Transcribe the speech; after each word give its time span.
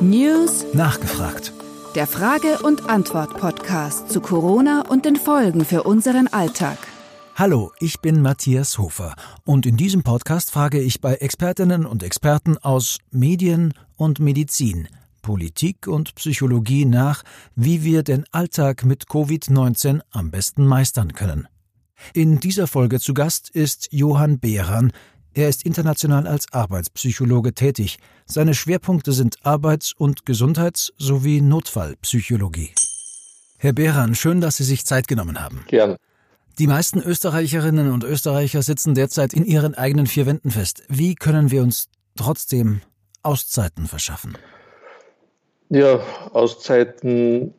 News 0.00 0.64
Nachgefragt. 0.72 1.52
Der 1.94 2.08
Frage- 2.08 2.58
und 2.64 2.90
Antwort-Podcast 2.90 4.10
zu 4.10 4.20
Corona 4.20 4.82
und 4.88 5.04
den 5.04 5.14
Folgen 5.14 5.64
für 5.64 5.84
unseren 5.84 6.26
Alltag. 6.26 6.76
Hallo, 7.36 7.70
ich 7.78 8.00
bin 8.00 8.20
Matthias 8.20 8.78
Hofer 8.78 9.14
und 9.44 9.64
in 9.64 9.76
diesem 9.76 10.02
Podcast 10.02 10.50
frage 10.50 10.80
ich 10.80 11.00
bei 11.00 11.14
Expertinnen 11.14 11.86
und 11.86 12.02
Experten 12.02 12.58
aus 12.58 12.98
Medien 13.12 13.74
und 13.96 14.18
Medizin, 14.18 14.88
Politik 15.22 15.86
und 15.86 16.16
Psychologie 16.16 16.84
nach, 16.84 17.22
wie 17.54 17.84
wir 17.84 18.02
den 18.02 18.24
Alltag 18.32 18.84
mit 18.84 19.04
Covid-19 19.04 20.00
am 20.10 20.32
besten 20.32 20.66
meistern 20.66 21.12
können. 21.12 21.46
In 22.12 22.40
dieser 22.40 22.66
Folge 22.66 22.98
zu 22.98 23.14
Gast 23.14 23.50
ist 23.50 23.92
Johann 23.92 24.40
Behran, 24.40 24.92
er 25.34 25.48
ist 25.48 25.64
international 25.64 26.26
als 26.26 26.52
Arbeitspsychologe 26.52 27.54
tätig. 27.54 27.98
Seine 28.26 28.54
Schwerpunkte 28.54 29.12
sind 29.12 29.36
Arbeits- 29.44 29.92
und 29.92 30.26
Gesundheits- 30.26 30.92
sowie 30.98 31.40
Notfallpsychologie. 31.40 32.70
Herr 33.58 33.72
Behran, 33.72 34.14
schön, 34.14 34.40
dass 34.40 34.56
Sie 34.56 34.64
sich 34.64 34.84
Zeit 34.84 35.08
genommen 35.08 35.40
haben. 35.40 35.64
Gern. 35.68 35.96
Die 36.58 36.66
meisten 36.66 37.00
Österreicherinnen 37.00 37.92
und 37.92 38.02
Österreicher 38.02 38.62
sitzen 38.62 38.94
derzeit 38.94 39.32
in 39.32 39.44
ihren 39.44 39.74
eigenen 39.74 40.06
vier 40.06 40.26
Wänden 40.26 40.50
fest. 40.50 40.82
Wie 40.88 41.14
können 41.14 41.50
wir 41.50 41.62
uns 41.62 41.88
trotzdem 42.16 42.80
Auszeiten 43.22 43.86
verschaffen? 43.86 44.36
Ja, 45.68 46.00
Auszeiten 46.32 47.54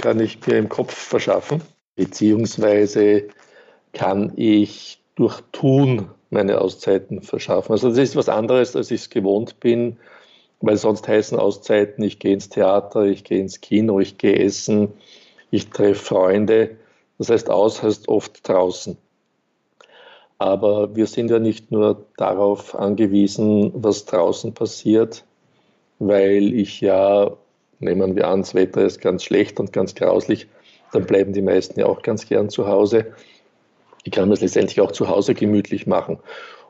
kann 0.00 0.18
ich 0.18 0.44
mir 0.46 0.58
im 0.58 0.68
Kopf 0.68 0.94
verschaffen, 0.94 1.62
beziehungsweise 1.94 3.28
kann 3.92 4.32
ich 4.36 5.02
durch 5.14 5.40
Tun 5.52 6.10
meine 6.30 6.60
Auszeiten 6.60 7.22
verschaffen. 7.22 7.72
Also 7.72 7.88
das 7.88 7.98
ist 7.98 8.16
was 8.16 8.28
anderes, 8.28 8.76
als 8.76 8.90
ich 8.90 9.02
es 9.02 9.10
gewohnt 9.10 9.60
bin, 9.60 9.96
weil 10.60 10.76
sonst 10.76 11.06
heißen 11.06 11.38
Auszeiten, 11.38 12.02
ich 12.04 12.18
gehe 12.18 12.34
ins 12.34 12.48
Theater, 12.48 13.04
ich 13.04 13.24
gehe 13.24 13.40
ins 13.40 13.60
Kino, 13.60 14.00
ich 14.00 14.18
gehe 14.18 14.38
essen, 14.38 14.92
ich 15.50 15.70
treffe 15.70 16.04
Freunde. 16.04 16.76
Das 17.18 17.30
heißt, 17.30 17.50
aus 17.50 17.82
heißt 17.82 18.08
oft 18.08 18.48
draußen. 18.48 18.96
Aber 20.38 20.94
wir 20.94 21.06
sind 21.06 21.30
ja 21.30 21.40
nicht 21.40 21.72
nur 21.72 22.06
darauf 22.16 22.76
angewiesen, 22.76 23.72
was 23.74 24.04
draußen 24.04 24.54
passiert, 24.54 25.24
weil 25.98 26.54
ich 26.54 26.80
ja, 26.80 27.36
nehmen 27.80 28.14
wir 28.14 28.28
an, 28.28 28.42
das 28.42 28.54
Wetter 28.54 28.84
ist 28.84 29.00
ganz 29.00 29.24
schlecht 29.24 29.58
und 29.58 29.72
ganz 29.72 29.96
grauslich, 29.96 30.46
dann 30.92 31.06
bleiben 31.06 31.32
die 31.32 31.42
meisten 31.42 31.80
ja 31.80 31.86
auch 31.86 32.02
ganz 32.02 32.26
gern 32.26 32.50
zu 32.50 32.68
Hause. 32.68 33.12
Ich 34.08 34.12
kann 34.12 34.28
mir 34.28 34.34
es 34.36 34.40
letztendlich 34.40 34.80
auch 34.80 34.92
zu 34.92 35.10
Hause 35.10 35.34
gemütlich 35.34 35.86
machen. 35.86 36.18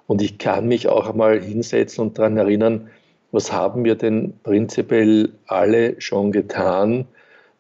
Und 0.09 0.23
ich 0.23 0.39
kann 0.39 0.67
mich 0.67 0.89
auch 0.89 1.09
einmal 1.09 1.41
hinsetzen 1.41 2.03
und 2.03 2.19
daran 2.19 2.37
erinnern, 2.37 2.89
was 3.31 3.53
haben 3.53 3.85
wir 3.85 3.95
denn 3.95 4.41
prinzipiell 4.43 5.35
alle 5.47 6.01
schon 6.01 6.33
getan, 6.33 7.07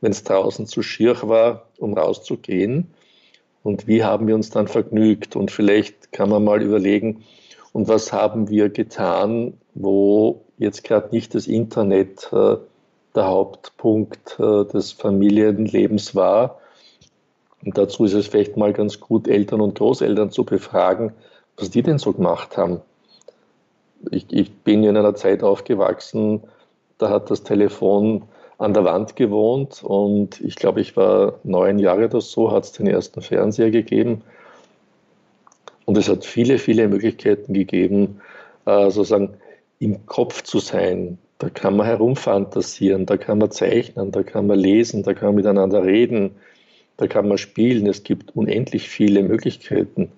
wenn 0.01 0.11
es 0.11 0.25
draußen 0.25 0.67
zu 0.67 0.83
schier 0.83 1.17
war, 1.23 1.69
um 1.79 1.95
rauszugehen? 1.95 2.89
Und 3.62 3.87
wie 3.87 4.03
haben 4.03 4.27
wir 4.27 4.35
uns 4.35 4.51
dann 4.51 4.67
vergnügt? 4.67 5.37
Und 5.37 5.53
vielleicht 5.53 6.11
kann 6.11 6.29
man 6.29 6.42
mal 6.42 6.61
überlegen, 6.61 7.23
und 7.73 7.87
was 7.87 8.13
haben 8.13 8.48
wir 8.48 8.70
getan, 8.70 9.53
wo 9.75 10.42
jetzt 10.57 10.83
gerade 10.83 11.15
nicht 11.15 11.37
das 11.37 11.47
Internet 11.47 12.33
äh, 12.33 12.57
der 13.15 13.27
Hauptpunkt 13.29 14.41
äh, 14.41 14.65
des 14.65 14.91
Familienlebens 14.91 16.17
war, 16.17 16.59
und 17.64 17.77
dazu 17.77 18.05
ist 18.05 18.14
es 18.14 18.28
vielleicht 18.28 18.56
mal 18.56 18.73
ganz 18.73 19.01
gut, 19.01 19.28
Eltern 19.28 19.61
und 19.61 19.77
Großeltern 19.78 20.31
zu 20.31 20.45
befragen, 20.45 21.12
was 21.56 21.70
die 21.70 21.83
denn 21.83 21.98
so 21.98 22.12
gemacht 22.12 22.56
haben. 22.56 22.81
Ich, 24.11 24.27
ich 24.31 24.53
bin 24.53 24.84
in 24.84 24.97
einer 24.97 25.14
Zeit 25.14 25.42
aufgewachsen, 25.42 26.42
da 26.98 27.11
hat 27.11 27.31
das 27.31 27.42
Telefon 27.42 28.23
an 28.59 28.75
der 28.75 28.84
Wand 28.84 29.17
gewohnt 29.17 29.83
und 29.83 30.41
ich 30.41 30.56
glaube, 30.56 30.81
ich 30.81 30.97
war 30.97 31.39
neun 31.45 31.79
Jahre 31.79 32.06
oder 32.06 32.20
so, 32.20 32.51
hat 32.51 32.64
es 32.64 32.73
den 32.73 32.86
ersten 32.86 33.23
Fernseher 33.23 33.70
gegeben. 33.70 34.23
Und 35.85 35.96
es 35.96 36.08
hat 36.08 36.25
viele, 36.25 36.58
viele 36.58 36.86
Möglichkeiten 36.89 37.55
gegeben, 37.55 38.20
äh, 38.67 38.90
sozusagen 38.90 39.35
im 39.79 40.05
Kopf 40.07 40.42
zu 40.42 40.58
sein. 40.58 41.19
Da 41.39 41.48
kann 41.51 41.77
man 41.77 41.86
herumfantasieren, 41.86 43.07
da 43.07 43.17
kann 43.17 43.39
man 43.39 43.51
zeichnen, 43.51 44.11
da 44.11 44.23
kann 44.23 44.48
man 44.48 44.58
lesen, 44.58 45.02
da 45.05 45.14
kann 45.14 45.29
man 45.29 45.36
miteinander 45.36 45.85
reden, 45.85 46.33
da 46.98 47.07
kann 47.07 47.29
man 47.29 47.39
spielen. 47.39 47.86
Es 47.86 48.03
gibt 48.03 48.36
unendlich 48.36 48.89
viele 48.89 49.23
Möglichkeiten. 49.23 50.13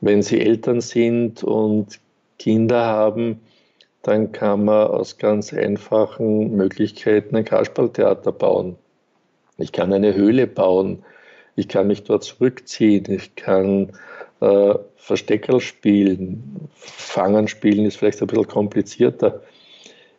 Wenn 0.00 0.22
Sie 0.22 0.40
Eltern 0.40 0.80
sind 0.80 1.42
und 1.42 2.00
Kinder 2.38 2.84
haben, 2.84 3.40
dann 4.02 4.32
kann 4.32 4.64
man 4.64 4.88
aus 4.88 5.16
ganz 5.16 5.54
einfachen 5.54 6.56
Möglichkeiten 6.56 7.36
ein 7.36 7.44
Kasperltheater 7.44 8.32
bauen. 8.32 8.76
Ich 9.58 9.70
kann 9.70 9.92
eine 9.92 10.14
Höhle 10.14 10.48
bauen. 10.48 11.04
Ich 11.54 11.68
kann 11.68 11.86
mich 11.86 12.02
dort 12.02 12.24
zurückziehen. 12.24 13.04
Ich 13.08 13.36
kann 13.36 13.92
äh, 14.40 14.74
Versteckerl 14.96 15.60
spielen. 15.60 16.68
Fangen 16.74 17.46
spielen 17.46 17.86
ist 17.86 17.96
vielleicht 17.96 18.20
ein 18.22 18.26
bisschen 18.26 18.48
komplizierter. 18.48 19.40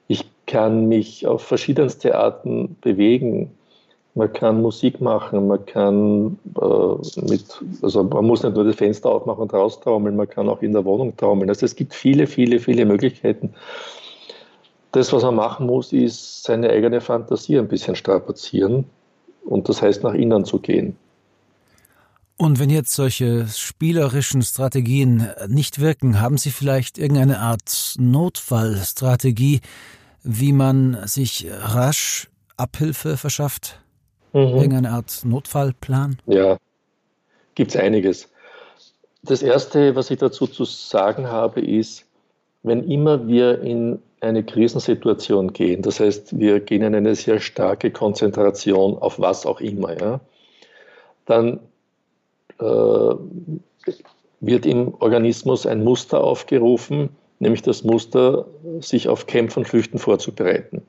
Ich 0.08 0.24
kann 0.46 0.88
mich 0.88 1.28
auf 1.28 1.44
verschiedenste 1.44 2.16
Arten 2.16 2.78
bewegen. 2.80 3.52
Man 4.16 4.32
kann 4.32 4.62
Musik 4.62 5.02
machen, 5.02 5.48
man 5.48 5.66
kann 5.66 6.38
äh, 6.62 7.22
mit, 7.22 7.46
also 7.82 8.04
man 8.04 8.26
muss 8.26 8.44
nicht 8.44 8.56
nur 8.56 8.64
das 8.64 8.76
Fenster 8.76 9.10
aufmachen 9.10 9.42
und 9.42 9.54
raustraumeln, 9.54 10.16
man 10.16 10.30
kann 10.30 10.50
auch 10.50 10.62
in 10.62 10.74
der 10.74 10.86
Wohnung 10.86 11.18
traumeln. 11.18 11.50
Also 11.50 11.66
es 11.66 11.76
gibt 11.76 11.96
viele, 11.96 12.28
viele, 12.28 12.60
viele 12.60 12.86
Möglichkeiten. 12.86 13.56
Das, 14.92 15.12
was 15.12 15.24
man 15.24 15.36
machen 15.36 15.66
muss, 15.66 15.92
ist 15.92 16.44
seine 16.44 16.70
eigene 16.70 17.02
Fantasie 17.02 17.58
ein 17.58 17.68
bisschen 17.68 17.96
strapazieren 17.96 18.86
und 19.46 19.68
das 19.68 19.82
heißt 19.82 20.04
nach 20.04 20.14
innen 20.14 20.46
zu 20.46 20.60
gehen. 20.60 20.96
Und 22.38 22.60
wenn 22.60 22.70
jetzt 22.70 22.94
solche 22.94 23.48
spielerischen 23.48 24.42
Strategien 24.42 25.30
nicht 25.48 25.80
wirken, 25.80 26.20
haben 26.20 26.38
Sie 26.38 26.52
vielleicht 26.52 26.98
irgendeine 26.98 27.40
Art 27.40 27.96
Notfallstrategie, 27.98 29.62
wie 30.24 30.52
man 30.52 30.98
sich 31.06 31.48
rasch 31.50 32.30
Abhilfe 32.58 33.18
verschafft? 33.18 33.83
Mhm. 34.34 34.58
Irgendeine 34.58 34.92
Art 34.92 35.22
Notfallplan? 35.24 36.18
Ja, 36.26 36.58
gibt 37.56 37.74
es 37.74 37.80
einiges. 37.80 38.30
Das 39.22 39.42
Erste, 39.42 39.96
was 39.96 40.12
ich 40.12 40.20
dazu 40.20 40.48
zu 40.48 40.66
sagen 40.66 41.28
habe, 41.28 41.62
ist, 41.62 42.06
wenn 42.64 42.84
immer 42.90 43.28
wir 43.28 43.62
in 43.62 44.00
eine 44.22 44.44
Krisensituation 44.44 45.54
gehen, 45.54 45.82
das 45.82 46.00
heißt, 46.00 46.38
wir 46.40 46.60
gehen 46.60 46.82
in 46.82 46.96
eine 46.96 47.16
sehr 47.16 47.40
starke 47.40 47.92
Konzentration 47.92 48.98
auf 48.98 49.20
was 49.20 49.46
auch 49.46 49.62
immer, 49.62 50.00
ja, 50.00 50.20
dann 51.26 51.60
äh, 52.60 53.16
wird 54.40 54.66
im 54.66 54.94
Organismus 55.00 55.66
ein 55.66 55.84
Muster 55.84 56.24
aufgerufen, 56.24 57.10
nämlich 57.40 57.62
das 57.62 57.84
Muster, 57.84 58.46
sich 58.80 59.08
auf 59.08 59.28
Kämpfen 59.28 59.60
und 59.60 59.68
Flüchten 59.68 60.00
vorzubereiten. 60.00 60.82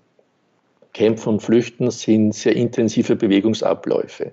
Kämpfen 0.94 1.28
und 1.34 1.41
Flüchten 1.41 1.91
sind 1.91 2.34
sehr 2.34 2.56
intensive 2.56 3.16
Bewegungsabläufe. 3.16 4.32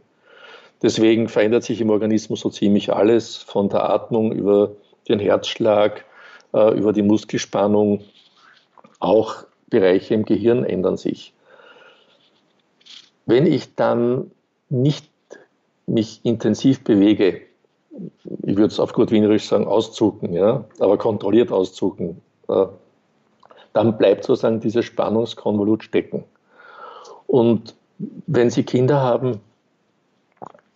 Deswegen 0.81 1.27
verändert 1.27 1.63
sich 1.63 1.81
im 1.81 1.89
Organismus 1.89 2.39
so 2.39 2.49
ziemlich 2.49 2.93
alles, 2.93 3.35
von 3.35 3.67
der 3.67 3.89
Atmung 3.89 4.31
über 4.31 4.71
den 5.09 5.19
Herzschlag, 5.19 6.05
äh, 6.53 6.77
über 6.77 6.93
die 6.93 7.01
Muskelspannung. 7.01 8.03
Auch 8.99 9.43
Bereiche 9.69 10.13
im 10.13 10.23
Gehirn 10.23 10.63
ändern 10.63 10.97
sich. 10.97 11.33
Wenn 13.25 13.45
ich 13.45 13.75
dann 13.75 14.31
nicht 14.69 15.09
mich 15.87 16.21
intensiv 16.23 16.83
bewege, 16.83 17.41
ich 18.43 18.55
würde 18.55 18.67
es 18.67 18.79
auf 18.79 18.93
gut 18.93 19.11
Wienerisch 19.11 19.45
sagen, 19.45 19.67
auszucken, 19.67 20.33
ja, 20.33 20.65
aber 20.79 20.97
kontrolliert 20.97 21.51
auszucken, 21.51 22.21
äh, 22.47 22.65
dann 23.73 23.97
bleibt 23.97 24.25
sozusagen 24.25 24.59
dieses 24.59 24.85
Spannungskonvolut 24.85 25.83
stecken. 25.83 26.23
Und 27.31 27.75
wenn 28.27 28.49
Sie 28.49 28.63
Kinder 28.63 28.99
haben, 28.99 29.39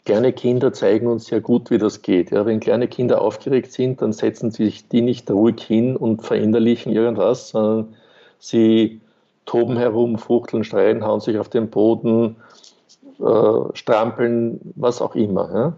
kleine 0.05 0.31
Kinder 0.31 0.71
zeigen 0.71 1.07
uns 1.07 1.25
sehr 1.25 1.41
gut, 1.41 1.69
wie 1.69 1.77
das 1.77 2.01
geht. 2.01 2.31
Ja, 2.31 2.45
wenn 2.45 2.61
kleine 2.61 2.87
Kinder 2.87 3.21
aufgeregt 3.21 3.73
sind, 3.73 4.01
dann 4.01 4.13
setzen 4.13 4.51
sich 4.51 4.87
die 4.87 5.01
nicht 5.01 5.29
ruhig 5.29 5.61
hin 5.61 5.97
und 5.97 6.21
verinnerlichen 6.21 6.93
irgendwas, 6.93 7.49
sondern 7.49 7.93
sie 8.39 9.01
toben 9.45 9.75
herum, 9.75 10.17
fuchteln, 10.17 10.63
schreien, 10.63 11.05
hauen 11.05 11.19
sich 11.19 11.37
auf 11.39 11.49
den 11.49 11.69
Boden, 11.69 12.37
äh, 13.19 13.59
strampeln, 13.73 14.61
was 14.77 15.01
auch 15.01 15.13
immer. 15.15 15.53
Ja. 15.53 15.73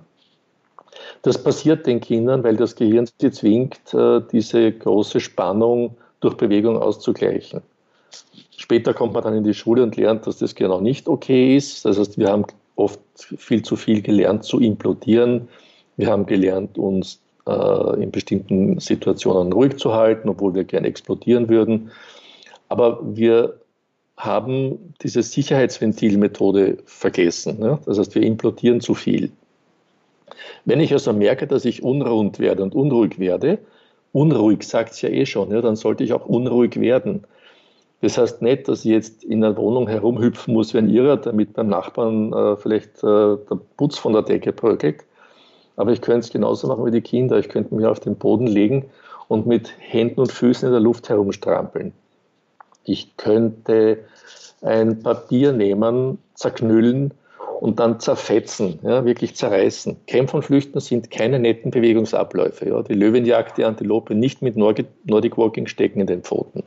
Das 1.23 1.43
passiert 1.43 1.87
den 1.87 2.01
Kindern, 2.01 2.43
weil 2.43 2.55
das 2.55 2.75
Gehirn 2.75 3.09
sie 3.19 3.31
zwingt, 3.31 3.95
äh, 3.95 4.21
diese 4.31 4.73
große 4.73 5.21
Spannung 5.21 5.97
durch 6.19 6.37
Bewegung 6.37 6.77
auszugleichen. 6.79 7.63
Später 8.55 8.93
kommt 8.93 9.13
man 9.13 9.23
dann 9.23 9.35
in 9.35 9.43
die 9.43 9.53
Schule 9.53 9.83
und 9.83 9.95
lernt, 9.95 10.27
dass 10.27 10.39
das 10.39 10.55
genau 10.55 10.81
nicht 10.81 11.07
okay 11.07 11.55
ist. 11.55 11.85
Das 11.85 11.97
heißt, 11.97 12.17
wir 12.17 12.29
haben 12.29 12.45
oft 12.75 12.99
viel 13.15 13.61
zu 13.61 13.75
viel 13.75 14.01
gelernt 14.01 14.43
zu 14.43 14.59
implodieren. 14.59 15.47
Wir 15.95 16.07
haben 16.07 16.25
gelernt, 16.25 16.77
uns 16.77 17.19
äh, 17.47 18.03
in 18.03 18.11
bestimmten 18.11 18.79
Situationen 18.79 19.53
ruhig 19.53 19.77
zu 19.77 19.93
halten, 19.93 20.29
obwohl 20.29 20.53
wir 20.53 20.63
gerne 20.63 20.87
explodieren 20.87 21.49
würden. 21.49 21.91
Aber 22.69 22.99
wir 23.03 23.59
haben 24.17 24.93
diese 25.01 25.21
Sicherheitsventilmethode 25.21 26.77
vergessen. 26.85 27.61
Ja? 27.61 27.79
Das 27.85 27.99
heißt, 27.99 28.15
wir 28.15 28.23
implodieren 28.23 28.81
zu 28.81 28.95
viel. 28.95 29.31
Wenn 30.65 30.79
ich 30.79 30.91
also 30.91 31.13
merke, 31.13 31.47
dass 31.47 31.65
ich 31.65 31.83
unrund 31.83 32.39
werde 32.39 32.63
und 32.63 32.75
unruhig 32.75 33.19
werde, 33.19 33.59
unruhig 34.11 34.63
sagt 34.63 34.93
es 34.93 35.01
ja 35.01 35.09
eh 35.09 35.25
schon, 35.25 35.51
ja, 35.51 35.61
dann 35.61 35.75
sollte 35.75 36.03
ich 36.03 36.13
auch 36.13 36.25
unruhig 36.25 36.79
werden. 36.79 37.23
Das 38.01 38.17
heißt 38.17 38.41
nicht, 38.41 38.67
dass 38.67 38.85
ich 38.85 38.91
jetzt 38.91 39.23
in 39.23 39.43
einer 39.43 39.57
Wohnung 39.57 39.87
herumhüpfen 39.87 40.53
muss 40.53 40.73
wie 40.73 40.77
ein 40.77 40.89
Irrer, 40.89 41.17
damit 41.17 41.53
beim 41.53 41.67
Nachbarn 41.67 42.31
äh, 42.31 42.55
vielleicht 42.55 42.97
äh, 43.03 43.37
der 43.37 43.59
Putz 43.75 43.97
von 43.97 44.13
der 44.13 44.21
Decke 44.21 44.53
bröckelt. 44.53 45.03
Aber 45.75 45.91
ich 45.91 46.01
könnte 46.01 46.19
es 46.19 46.29
genauso 46.31 46.67
machen 46.67 46.85
wie 46.85 46.91
die 46.91 47.01
Kinder. 47.01 47.37
Ich 47.37 47.49
könnte 47.49 47.73
mich 47.73 47.85
auf 47.85 47.99
den 47.99 48.15
Boden 48.15 48.47
legen 48.47 48.85
und 49.27 49.47
mit 49.47 49.73
Händen 49.79 50.19
und 50.19 50.31
Füßen 50.31 50.67
in 50.67 50.73
der 50.73 50.81
Luft 50.81 51.09
herumstrampeln. 51.09 51.93
Ich 52.83 53.17
könnte 53.17 53.99
ein 54.61 55.01
Papier 55.01 55.51
nehmen, 55.51 56.19
zerknüllen 56.35 57.13
und 57.59 57.79
dann 57.79 57.99
zerfetzen, 57.99 58.79
ja, 58.83 59.05
wirklich 59.05 59.35
zerreißen. 59.35 59.97
Kämpfen 60.05 60.37
und 60.37 60.43
Flüchten 60.43 60.79
sind 60.79 61.09
keine 61.11 61.39
netten 61.39 61.71
Bewegungsabläufe. 61.71 62.69
Ja. 62.69 62.81
Die 62.83 62.93
Löwenjagd, 62.93 63.57
die 63.57 63.65
Antilope 63.65 64.15
nicht 64.15 64.41
mit 64.41 64.55
Nordic 64.55 65.37
Walking 65.37 65.67
stecken 65.67 65.99
in 65.99 66.07
den 66.07 66.21
Pfoten. 66.21 66.63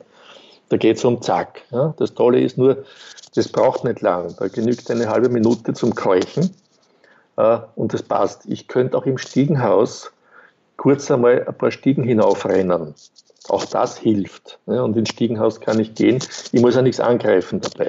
Da 0.71 0.77
geht 0.77 0.97
es 0.97 1.05
um 1.05 1.21
Zack. 1.21 1.63
Ja. 1.71 1.95
Das 1.99 2.15
Tolle 2.15 2.41
ist 2.41 2.57
nur, 2.57 2.85
das 3.35 3.49
braucht 3.49 3.85
nicht 3.85 4.01
lang. 4.01 4.35
Da 4.39 4.49
genügt 4.49 4.91
eine 4.91 5.09
halbe 5.09 5.29
Minute 5.29 5.75
zum 5.75 5.95
Keuchen 5.95 6.51
äh, 7.37 7.59
und 7.75 7.93
das 7.93 8.03
passt. 8.03 8.47
Ich 8.47 8.69
könnte 8.69 8.97
auch 8.97 9.05
im 9.05 9.19
Stiegenhaus 9.19 10.13
kurz 10.77 11.11
einmal 11.11 11.45
ein 11.47 11.59
paar 11.59 11.73
Stiegen 11.73 12.05
hinaufrennen. 12.05 12.95
Auch 13.49 13.65
das 13.65 13.99
hilft. 13.99 14.61
Ja. 14.67 14.83
Und 14.83 14.97
ins 14.97 15.11
Stiegenhaus 15.11 15.61
kann 15.61 15.81
ich 15.81 15.95
gehen. 15.95 16.21
Ich 16.53 16.61
muss 16.61 16.77
ja 16.77 16.83
nichts 16.83 17.01
angreifen 17.01 17.61
dabei. 17.61 17.89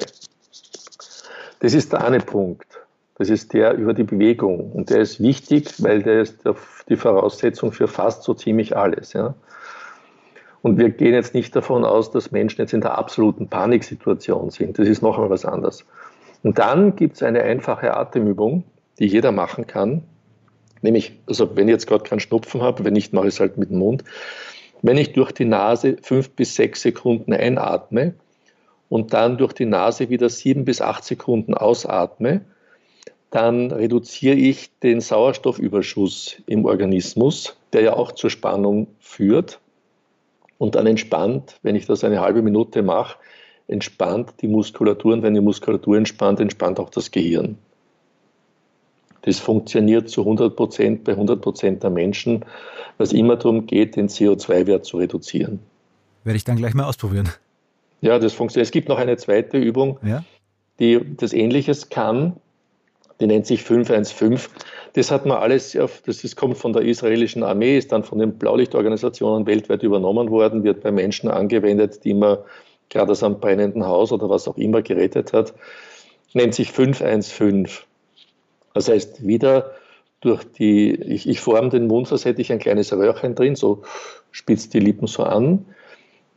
Das 1.60 1.74
ist 1.74 1.92
der 1.92 2.04
eine 2.04 2.18
Punkt. 2.18 2.66
Das 3.14 3.30
ist 3.30 3.52
der 3.52 3.74
über 3.74 3.94
die 3.94 4.02
Bewegung. 4.02 4.72
Und 4.72 4.90
der 4.90 5.02
ist 5.02 5.20
wichtig, 5.20 5.80
weil 5.80 6.02
der 6.02 6.22
ist 6.22 6.38
die 6.88 6.96
Voraussetzung 6.96 7.70
für 7.70 7.86
fast 7.86 8.24
so 8.24 8.34
ziemlich 8.34 8.76
alles. 8.76 9.12
Ja. 9.12 9.34
Und 10.62 10.78
wir 10.78 10.90
gehen 10.90 11.12
jetzt 11.12 11.34
nicht 11.34 11.54
davon 11.56 11.84
aus, 11.84 12.10
dass 12.10 12.30
Menschen 12.30 12.60
jetzt 12.60 12.72
in 12.72 12.80
der 12.80 12.96
absoluten 12.96 13.48
Paniksituation 13.48 14.50
sind. 14.50 14.78
Das 14.78 14.88
ist 14.88 15.02
noch 15.02 15.16
einmal 15.16 15.30
was 15.30 15.44
anderes. 15.44 15.84
Und 16.42 16.58
dann 16.58 16.96
gibt 16.96 17.16
es 17.16 17.22
eine 17.22 17.42
einfache 17.42 17.96
Atemübung, 17.96 18.64
die 18.98 19.06
jeder 19.06 19.32
machen 19.32 19.66
kann. 19.66 20.02
Nämlich, 20.80 21.18
also 21.26 21.56
wenn 21.56 21.68
ich 21.68 21.72
jetzt 21.72 21.86
gerade 21.86 22.04
keinen 22.04 22.20
Schnupfen 22.20 22.62
habe, 22.62 22.84
wenn 22.84 22.92
nicht, 22.92 23.12
mache 23.12 23.28
ich 23.28 23.34
es 23.34 23.40
halt 23.40 23.56
mit 23.58 23.70
dem 23.70 23.78
Mund. 23.78 24.04
Wenn 24.82 24.98
ich 24.98 25.12
durch 25.12 25.32
die 25.32 25.44
Nase 25.44 25.96
fünf 26.02 26.30
bis 26.30 26.56
sechs 26.56 26.82
Sekunden 26.82 27.32
einatme 27.32 28.14
und 28.88 29.12
dann 29.14 29.38
durch 29.38 29.52
die 29.52 29.66
Nase 29.66 30.10
wieder 30.10 30.28
sieben 30.28 30.64
bis 30.64 30.80
acht 30.80 31.04
Sekunden 31.04 31.54
ausatme, 31.54 32.42
dann 33.30 33.70
reduziere 33.70 34.34
ich 34.36 34.70
den 34.80 35.00
Sauerstoffüberschuss 35.00 36.36
im 36.46 36.66
Organismus, 36.66 37.56
der 37.72 37.82
ja 37.82 37.92
auch 37.94 38.12
zur 38.12 38.28
Spannung 38.28 38.88
führt. 39.00 39.61
Und 40.62 40.76
dann 40.76 40.86
entspannt, 40.86 41.58
wenn 41.64 41.74
ich 41.74 41.86
das 41.86 42.04
eine 42.04 42.20
halbe 42.20 42.40
Minute 42.40 42.84
mache, 42.84 43.16
entspannt 43.66 44.34
die 44.42 44.46
Muskulatur. 44.46 45.12
Und 45.12 45.24
wenn 45.24 45.34
die 45.34 45.40
Muskulatur 45.40 45.96
entspannt, 45.96 46.38
entspannt 46.38 46.78
auch 46.78 46.88
das 46.88 47.10
Gehirn. 47.10 47.58
Das 49.22 49.40
funktioniert 49.40 50.08
zu 50.08 50.20
100 50.20 50.54
Prozent 50.54 51.02
bei 51.02 51.14
100 51.14 51.42
Prozent 51.42 51.82
der 51.82 51.90
Menschen, 51.90 52.44
was 52.96 53.12
immer 53.12 53.34
darum 53.34 53.66
geht, 53.66 53.96
den 53.96 54.08
CO2-Wert 54.08 54.84
zu 54.84 54.98
reduzieren. 54.98 55.58
Werde 56.22 56.36
ich 56.36 56.44
dann 56.44 56.58
gleich 56.58 56.74
mal 56.74 56.84
ausprobieren. 56.84 57.28
Ja, 58.00 58.20
das 58.20 58.32
funktioniert. 58.32 58.66
Es 58.66 58.70
gibt 58.70 58.88
noch 58.88 58.98
eine 58.98 59.16
zweite 59.16 59.58
Übung, 59.58 59.98
ja? 60.04 60.22
die 60.78 61.00
das 61.16 61.32
Ähnliches 61.32 61.88
kann 61.88 62.36
die 63.22 63.28
nennt 63.28 63.46
sich 63.46 63.62
515. 63.62 64.52
Das 64.94 65.10
hat 65.10 65.24
man 65.24 65.38
alles, 65.38 65.76
auf, 65.76 66.02
das 66.04 66.24
ist, 66.24 66.36
kommt 66.36 66.58
von 66.58 66.72
der 66.72 66.82
israelischen 66.82 67.42
Armee, 67.44 67.78
ist 67.78 67.92
dann 67.92 68.04
von 68.04 68.18
den 68.18 68.36
Blaulichtorganisationen 68.36 69.46
weltweit 69.46 69.82
übernommen 69.82 70.30
worden, 70.30 70.64
wird 70.64 70.82
bei 70.82 70.90
Menschen 70.90 71.30
angewendet, 71.30 72.04
die 72.04 72.14
man 72.14 72.38
gerade 72.90 73.12
aus 73.12 73.22
einem 73.22 73.38
brennenden 73.40 73.86
Haus 73.86 74.12
oder 74.12 74.28
was 74.28 74.48
auch 74.48 74.58
immer 74.58 74.82
gerettet 74.82 75.32
hat, 75.32 75.54
nennt 76.34 76.54
sich 76.54 76.72
515. 76.72 77.68
Das 78.74 78.88
heißt, 78.88 79.26
wieder 79.26 79.72
durch 80.20 80.44
die, 80.44 80.92
ich, 80.94 81.28
ich 81.28 81.40
forme 81.40 81.70
den 81.70 81.86
Mund, 81.86 82.10
als 82.12 82.24
hätte 82.24 82.42
ich 82.42 82.52
ein 82.52 82.58
kleines 82.58 82.92
Röhrchen 82.92 83.34
drin, 83.34 83.54
so 83.56 83.82
spitzt 84.30 84.74
die 84.74 84.80
Lippen 84.80 85.06
so 85.06 85.22
an. 85.22 85.64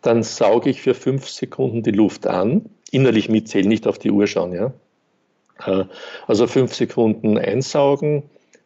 Dann 0.01 0.23
sauge 0.23 0.69
ich 0.69 0.81
für 0.81 0.93
fünf 0.93 1.27
Sekunden 1.27 1.81
die 1.81 1.91
Luft 1.91 2.27
an, 2.27 2.69
innerlich 2.91 3.27
mitzählen, 3.27 3.67
nicht 3.67 3.87
auf 3.87 3.97
die 3.97 4.11
Uhr 4.11 4.27
schauen, 4.27 4.53
ja. 4.53 4.71
Äh, 5.65 5.85
also 6.27 6.47
fünf 6.47 6.73
Sekunden 6.73 7.37
einsaugen, 7.37 8.23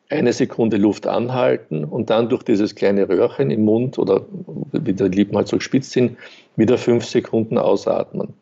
eine 0.09 0.33
Sekunde 0.33 0.77
Luft 0.77 1.06
anhalten 1.06 1.83
und 1.83 2.09
dann 2.09 2.30
durch 2.30 2.44
dieses 2.44 2.74
kleine 2.74 3.07
Röhrchen 3.07 3.51
im 3.51 3.65
Mund 3.65 4.00
oder 4.00 4.25
wie 4.71 4.94
die 4.94 5.03
Lippen 5.03 5.38
halt 5.38 5.47
so 5.47 5.57
gespitzt 5.57 5.91
sind, 5.91 6.18
wieder 6.56 6.77
fünf 6.77 7.06
Sekunden 7.06 7.57
ausatmen. 7.57 8.33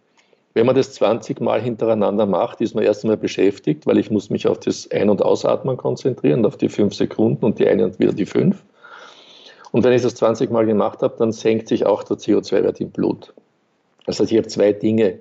Wenn 0.53 0.65
man 0.65 0.75
das 0.75 0.93
20 0.93 1.39
Mal 1.41 1.61
hintereinander 1.61 2.25
macht, 2.25 2.61
ist 2.61 2.73
man 2.73 2.83
erst 2.83 3.03
einmal 3.03 3.17
beschäftigt, 3.17 3.85
weil 3.85 3.97
ich 3.97 4.09
muss 4.09 4.29
mich 4.29 4.47
auf 4.47 4.59
das 4.59 4.89
Ein- 4.89 5.09
und 5.09 5.21
Ausatmen 5.21 5.77
konzentrieren, 5.77 6.45
auf 6.45 6.57
die 6.57 6.69
fünf 6.69 6.95
Sekunden 6.95 7.45
und 7.45 7.59
die 7.59 7.67
eine 7.67 7.85
und 7.85 7.99
wieder 7.99 8.13
die 8.13 8.25
fünf. 8.25 8.63
Und 9.71 9.83
wenn 9.83 9.93
ich 9.93 10.01
das 10.01 10.15
20 10.15 10.49
Mal 10.49 10.65
gemacht 10.65 11.03
habe, 11.03 11.15
dann 11.19 11.31
senkt 11.31 11.67
sich 11.67 11.85
auch 11.85 12.01
der 12.03 12.17
CO2-Wert 12.17 12.81
im 12.81 12.89
Blut. 12.89 13.33
Das 14.05 14.19
heißt, 14.19 14.31
ich 14.31 14.37
habe 14.37 14.47
zwei 14.47 14.71
Dinge, 14.71 15.19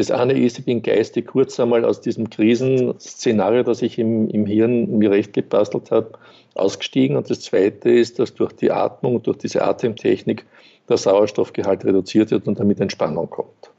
das 0.00 0.10
eine 0.10 0.32
ist, 0.32 0.58
ich 0.58 0.64
bin 0.64 0.82
geistig 0.82 1.26
kurz 1.26 1.60
einmal 1.60 1.84
aus 1.84 2.00
diesem 2.00 2.30
Krisenszenario, 2.30 3.62
das 3.62 3.82
ich 3.82 3.98
im, 3.98 4.30
im 4.30 4.46
Hirn 4.46 4.98
mir 4.98 5.10
recht 5.10 5.34
gebastelt 5.34 5.90
habe, 5.90 6.12
ausgestiegen. 6.54 7.16
Und 7.16 7.28
das 7.28 7.40
zweite 7.42 7.90
ist, 7.90 8.18
dass 8.18 8.34
durch 8.34 8.52
die 8.54 8.70
Atmung, 8.70 9.22
durch 9.22 9.36
diese 9.36 9.62
Atemtechnik 9.62 10.46
der 10.88 10.96
Sauerstoffgehalt 10.96 11.84
reduziert 11.84 12.30
wird 12.30 12.48
und 12.48 12.58
damit 12.58 12.80
Entspannung 12.80 13.28
kommt. 13.28 13.70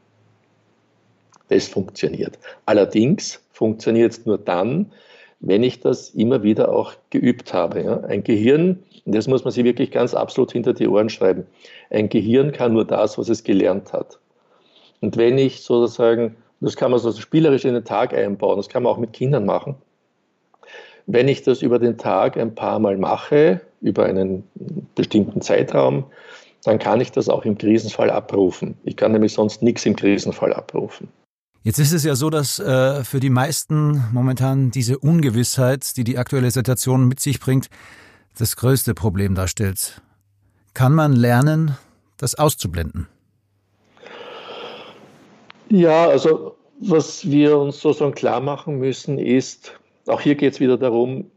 Das 1.49 1.67
funktioniert. 1.67 2.37
Allerdings 2.65 3.41
funktioniert 3.51 4.11
es 4.11 4.25
nur 4.25 4.37
dann, 4.37 4.91
wenn 5.39 5.63
ich 5.63 5.79
das 5.79 6.11
immer 6.11 6.43
wieder 6.43 6.71
auch 6.71 6.93
geübt 7.09 7.51
habe. 7.51 8.05
Ein 8.07 8.23
Gehirn, 8.23 8.79
das 9.05 9.27
muss 9.27 9.43
man 9.43 9.51
sich 9.51 9.63
wirklich 9.63 9.89
ganz 9.89 10.13
absolut 10.13 10.51
hinter 10.51 10.73
die 10.73 10.87
Ohren 10.87 11.09
schreiben, 11.09 11.47
ein 11.89 12.09
Gehirn 12.09 12.51
kann 12.51 12.73
nur 12.73 12.85
das, 12.85 13.17
was 13.17 13.27
es 13.27 13.43
gelernt 13.43 13.91
hat. 13.91 14.20
Und 15.01 15.17
wenn 15.17 15.37
ich 15.37 15.61
sozusagen, 15.61 16.35
das 16.61 16.77
kann 16.77 16.91
man 16.91 16.99
so 16.99 17.11
spielerisch 17.11 17.65
in 17.65 17.73
den 17.73 17.83
Tag 17.83 18.13
einbauen, 18.13 18.57
das 18.57 18.69
kann 18.69 18.83
man 18.83 18.93
auch 18.93 18.97
mit 18.97 19.13
Kindern 19.13 19.45
machen. 19.45 19.75
Wenn 21.07 21.27
ich 21.27 21.43
das 21.43 21.61
über 21.61 21.79
den 21.79 21.97
Tag 21.97 22.37
ein 22.37 22.55
paar 22.55 22.79
Mal 22.79 22.97
mache, 22.97 23.61
über 23.81 24.05
einen 24.05 24.43
bestimmten 24.95 25.41
Zeitraum, 25.41 26.05
dann 26.63 26.77
kann 26.77 27.01
ich 27.01 27.11
das 27.11 27.27
auch 27.27 27.43
im 27.43 27.57
Krisenfall 27.57 28.11
abrufen. 28.11 28.75
Ich 28.83 28.95
kann 28.95 29.11
nämlich 29.11 29.33
sonst 29.33 29.63
nichts 29.63 29.85
im 29.85 29.95
Krisenfall 29.95 30.53
abrufen. 30.53 31.07
Jetzt 31.63 31.79
ist 31.79 31.91
es 31.91 32.03
ja 32.03 32.15
so, 32.15 32.29
dass 32.29 32.59
äh, 32.59 33.03
für 33.03 33.19
die 33.19 33.29
meisten 33.29 34.03
momentan 34.11 34.71
diese 34.71 34.97
Ungewissheit, 34.97 35.95
die 35.97 36.03
die 36.03 36.17
aktuelle 36.17 36.49
Situation 36.49 37.07
mit 37.07 37.19
sich 37.19 37.39
bringt, 37.39 37.67
das 38.37 38.55
größte 38.55 38.93
Problem 38.93 39.35
darstellt. 39.35 40.01
Kann 40.73 40.93
man 40.93 41.13
lernen, 41.13 41.77
das 42.17 42.35
auszublenden? 42.35 43.07
Ja, 45.71 46.09
also 46.09 46.57
was 46.81 47.31
wir 47.31 47.57
uns 47.57 47.79
sozusagen 47.79 48.13
klar 48.13 48.41
machen 48.41 48.79
müssen, 48.79 49.17
ist, 49.17 49.79
auch 50.05 50.19
hier 50.19 50.35
geht 50.35 50.53
es 50.53 50.59
wieder 50.59 50.77
darum, 50.77 51.31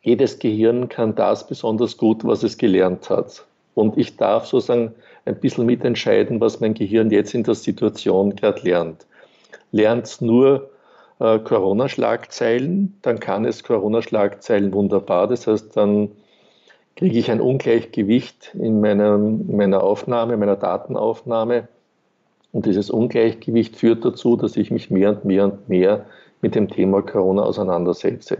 jedes 0.00 0.40
Gehirn 0.40 0.88
kann 0.88 1.14
das 1.14 1.46
besonders 1.46 1.96
gut, 1.96 2.24
was 2.24 2.42
es 2.42 2.58
gelernt 2.58 3.08
hat. 3.08 3.46
Und 3.74 3.96
ich 3.96 4.16
darf 4.16 4.46
sozusagen 4.46 4.92
ein 5.26 5.38
bisschen 5.38 5.64
mitentscheiden, 5.64 6.40
was 6.40 6.58
mein 6.58 6.74
Gehirn 6.74 7.12
jetzt 7.12 7.34
in 7.34 7.44
der 7.44 7.54
Situation 7.54 8.34
gerade 8.34 8.62
lernt. 8.62 9.06
Lernt 9.70 10.06
es 10.06 10.20
nur 10.20 10.68
äh, 11.20 11.38
Corona-Schlagzeilen, 11.38 12.98
dann 13.02 13.20
kann 13.20 13.44
es 13.44 13.62
Corona-Schlagzeilen 13.62 14.72
wunderbar. 14.74 15.28
Das 15.28 15.46
heißt, 15.46 15.76
dann 15.76 16.10
kriege 16.96 17.16
ich 17.16 17.30
ein 17.30 17.40
Ungleichgewicht 17.40 18.56
in, 18.58 18.80
meinem, 18.80 19.48
in 19.48 19.56
meiner 19.56 19.84
Aufnahme, 19.84 20.36
meiner 20.36 20.56
Datenaufnahme 20.56 21.68
und 22.52 22.66
dieses 22.66 22.90
Ungleichgewicht 22.90 23.76
führt 23.76 24.04
dazu, 24.04 24.36
dass 24.36 24.56
ich 24.56 24.70
mich 24.70 24.90
mehr 24.90 25.10
und 25.10 25.24
mehr 25.24 25.44
und 25.44 25.68
mehr 25.68 26.06
mit 26.42 26.54
dem 26.54 26.68
Thema 26.68 27.02
Corona 27.02 27.42
auseinandersetze. 27.42 28.38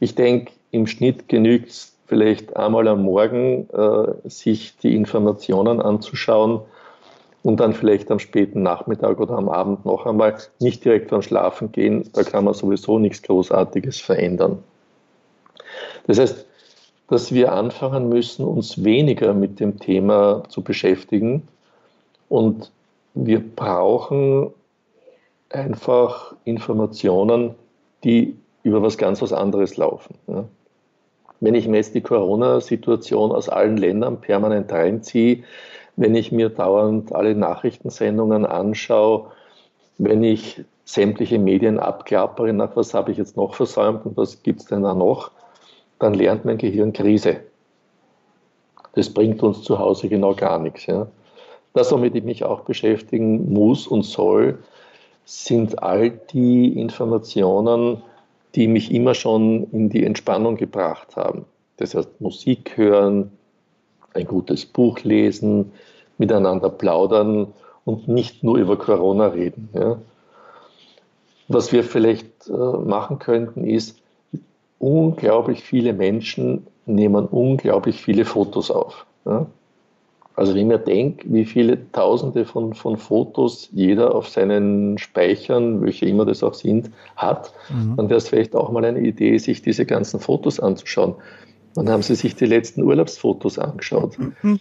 Ich 0.00 0.14
denke, 0.14 0.52
im 0.70 0.86
Schnitt 0.86 1.28
genügt 1.28 1.70
es 1.70 1.96
vielleicht 2.06 2.56
einmal 2.56 2.88
am 2.88 3.02
Morgen, 3.02 3.68
äh, 3.70 4.28
sich 4.28 4.76
die 4.78 4.94
Informationen 4.96 5.80
anzuschauen 5.80 6.60
und 7.42 7.60
dann 7.60 7.74
vielleicht 7.74 8.10
am 8.10 8.18
späten 8.18 8.62
Nachmittag 8.62 9.20
oder 9.20 9.36
am 9.36 9.48
Abend 9.48 9.84
noch 9.84 10.06
einmal, 10.06 10.36
nicht 10.58 10.84
direkt 10.84 11.10
beim 11.10 11.22
Schlafen 11.22 11.70
gehen, 11.70 12.08
da 12.14 12.22
kann 12.22 12.44
man 12.44 12.54
sowieso 12.54 12.98
nichts 12.98 13.22
Großartiges 13.22 14.00
verändern. 14.00 14.62
Das 16.06 16.18
heißt, 16.18 16.46
dass 17.08 17.32
wir 17.32 17.52
anfangen 17.52 18.08
müssen, 18.08 18.44
uns 18.44 18.84
weniger 18.84 19.32
mit 19.34 19.60
dem 19.60 19.78
Thema 19.78 20.42
zu 20.48 20.62
beschäftigen 20.62 21.46
und 22.28 22.70
wir 23.24 23.40
brauchen 23.40 24.52
einfach 25.50 26.34
Informationen, 26.44 27.54
die 28.04 28.36
über 28.62 28.82
was 28.82 28.96
ganz 28.96 29.20
was 29.22 29.32
anderes 29.32 29.76
laufen. 29.76 30.14
Ja. 30.28 30.44
Wenn 31.40 31.54
ich 31.54 31.66
mir 31.66 31.78
jetzt 31.78 31.94
die 31.94 32.00
Corona-Situation 32.00 33.32
aus 33.32 33.48
allen 33.48 33.76
Ländern 33.76 34.20
permanent 34.20 34.72
reinziehe, 34.72 35.42
wenn 35.96 36.14
ich 36.14 36.30
mir 36.30 36.48
dauernd 36.48 37.12
alle 37.12 37.34
Nachrichtensendungen 37.34 38.46
anschaue, 38.46 39.32
wenn 39.98 40.22
ich 40.22 40.64
sämtliche 40.84 41.40
Medien 41.40 41.80
abklappere, 41.80 42.52
nach 42.52 42.76
was 42.76 42.94
habe 42.94 43.10
ich 43.10 43.18
jetzt 43.18 43.36
noch 43.36 43.54
versäumt 43.54 44.06
und 44.06 44.16
was 44.16 44.42
gibt 44.44 44.60
es 44.60 44.66
denn 44.66 44.82
da 44.82 44.94
noch, 44.94 45.32
dann 45.98 46.14
lernt 46.14 46.44
mein 46.44 46.58
Gehirn 46.58 46.92
Krise. 46.92 47.40
Das 48.94 49.12
bringt 49.12 49.42
uns 49.42 49.62
zu 49.62 49.78
Hause 49.78 50.08
genau 50.08 50.34
gar 50.34 50.58
nichts. 50.60 50.86
Ja. 50.86 51.08
Das, 51.74 51.92
womit 51.92 52.14
ich 52.14 52.24
mich 52.24 52.44
auch 52.44 52.60
beschäftigen 52.60 53.52
muss 53.52 53.86
und 53.86 54.02
soll, 54.02 54.58
sind 55.24 55.82
all 55.82 56.10
die 56.10 56.78
Informationen, 56.78 58.02
die 58.54 58.66
mich 58.66 58.92
immer 58.92 59.14
schon 59.14 59.64
in 59.72 59.90
die 59.90 60.04
Entspannung 60.04 60.56
gebracht 60.56 61.16
haben. 61.16 61.44
Das 61.76 61.94
heißt, 61.94 62.20
Musik 62.20 62.76
hören, 62.76 63.30
ein 64.14 64.26
gutes 64.26 64.66
Buch 64.66 65.00
lesen, 65.00 65.72
miteinander 66.16 66.70
plaudern 66.70 67.48
und 67.84 68.08
nicht 68.08 68.42
nur 68.42 68.56
über 68.56 68.76
Corona 68.76 69.28
reden. 69.28 69.68
Ja. 69.74 69.98
Was 71.46 71.72
wir 71.72 71.84
vielleicht 71.84 72.48
äh, 72.48 72.52
machen 72.52 73.18
könnten, 73.18 73.64
ist, 73.64 74.00
unglaublich 74.78 75.62
viele 75.62 75.92
Menschen 75.92 76.66
nehmen 76.86 77.26
unglaublich 77.26 78.00
viele 78.00 78.24
Fotos 78.24 78.70
auf. 78.70 79.06
Ja. 79.24 79.46
Also 80.38 80.52
wenn 80.52 80.60
ich 80.60 80.66
mir 80.66 80.78
denke, 80.78 81.26
wie 81.32 81.44
viele 81.44 81.90
Tausende 81.90 82.44
von, 82.44 82.72
von 82.72 82.96
Fotos 82.96 83.68
jeder 83.72 84.14
auf 84.14 84.28
seinen 84.28 84.96
Speichern, 84.96 85.82
welche 85.82 86.06
immer 86.06 86.24
das 86.24 86.44
auch 86.44 86.54
sind, 86.54 86.92
hat, 87.16 87.52
mhm. 87.68 87.96
dann 87.96 88.08
wäre 88.08 88.18
es 88.18 88.28
vielleicht 88.28 88.54
auch 88.54 88.70
mal 88.70 88.84
eine 88.84 89.00
Idee, 89.00 89.36
sich 89.38 89.62
diese 89.62 89.84
ganzen 89.84 90.20
Fotos 90.20 90.60
anzuschauen. 90.60 91.16
Wann 91.74 91.90
haben 91.90 92.02
Sie 92.02 92.14
sich 92.14 92.36
die 92.36 92.46
letzten 92.46 92.84
Urlaubsfotos 92.84 93.58
angeschaut? 93.58 94.16
Mhm. 94.42 94.60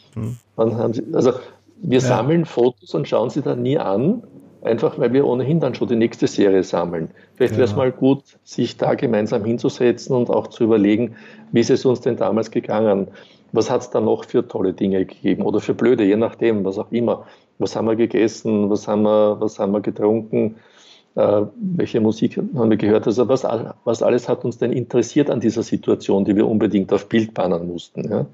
Wann 0.56 0.78
haben 0.78 0.94
Sie, 0.94 1.04
also 1.14 1.34
wir 1.80 2.00
ja. 2.00 2.06
sammeln 2.06 2.46
Fotos 2.46 2.96
und 2.96 3.08
schauen 3.08 3.30
sie 3.30 3.44
dann 3.44 3.62
nie 3.62 3.78
an, 3.78 4.24
einfach 4.64 4.98
weil 4.98 5.14
wir 5.14 5.28
ohnehin 5.28 5.60
dann 5.60 5.76
schon 5.76 5.90
die 5.90 5.96
nächste 5.96 6.26
Serie 6.26 6.64
sammeln. 6.64 7.12
Vielleicht 7.36 7.54
wäre 7.54 7.66
es 7.66 7.76
mal 7.76 7.92
gut, 7.92 8.24
sich 8.44 8.78
da 8.78 8.96
gemeinsam 8.96 9.46
hinzusetzen 9.46 10.16
und 10.16 10.32
auch 10.32 10.48
zu 10.48 10.64
überlegen, 10.64 11.16
wie 11.52 11.60
ist 11.60 11.70
es 11.70 11.86
uns 11.86 12.02
denn 12.02 12.18
damals 12.18 12.50
gegangen? 12.50 13.10
Was 13.52 13.70
hat 13.70 13.82
es 13.82 13.90
da 13.90 14.02
noch 14.02 14.26
für 14.26 14.48
tolle 14.48 14.74
Dinge 14.74 15.06
gegeben 15.06 15.44
oder 15.44 15.60
für 15.60 15.74
blöde, 15.74 16.04
je 16.04 16.18
nachdem, 16.18 16.66
was 16.66 16.78
auch 16.78 16.92
immer. 16.92 17.26
Was 17.60 17.76
haben 17.76 17.88
wir 17.88 17.96
gegessen, 17.96 18.70
was 18.70 18.88
haben 18.88 19.04
wir, 19.04 19.40
was 19.40 19.58
haben 19.60 19.72
wir 19.72 19.82
getrunken, 19.82 20.58
äh, 21.16 21.42
welche 21.56 22.00
Musik 22.00 22.38
haben 22.38 22.70
wir 22.70 22.78
gehört. 22.78 23.08
Also 23.08 23.28
was, 23.28 23.44
was 23.84 24.04
alles 24.04 24.30
hat 24.30 24.46
uns 24.46 24.58
denn 24.58 24.72
interessiert 24.72 25.30
an 25.30 25.40
dieser 25.40 25.64
Situation, 25.64 26.26
die 26.26 26.36
wir 26.36 26.48
unbedingt 26.48 26.94
auf 26.94 27.10
Bild 27.10 27.34
bannen 27.34 27.68
mussten. 27.68 28.10
Ja? 28.12 28.26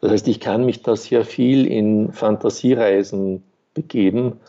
Das 0.00 0.10
heißt, 0.10 0.28
ich 0.28 0.40
kann 0.40 0.64
mich 0.64 0.82
da 0.82 0.96
sehr 0.96 1.24
viel 1.24 1.66
in 1.66 2.12
Fantasiereisen 2.12 3.42
begeben 3.74 4.40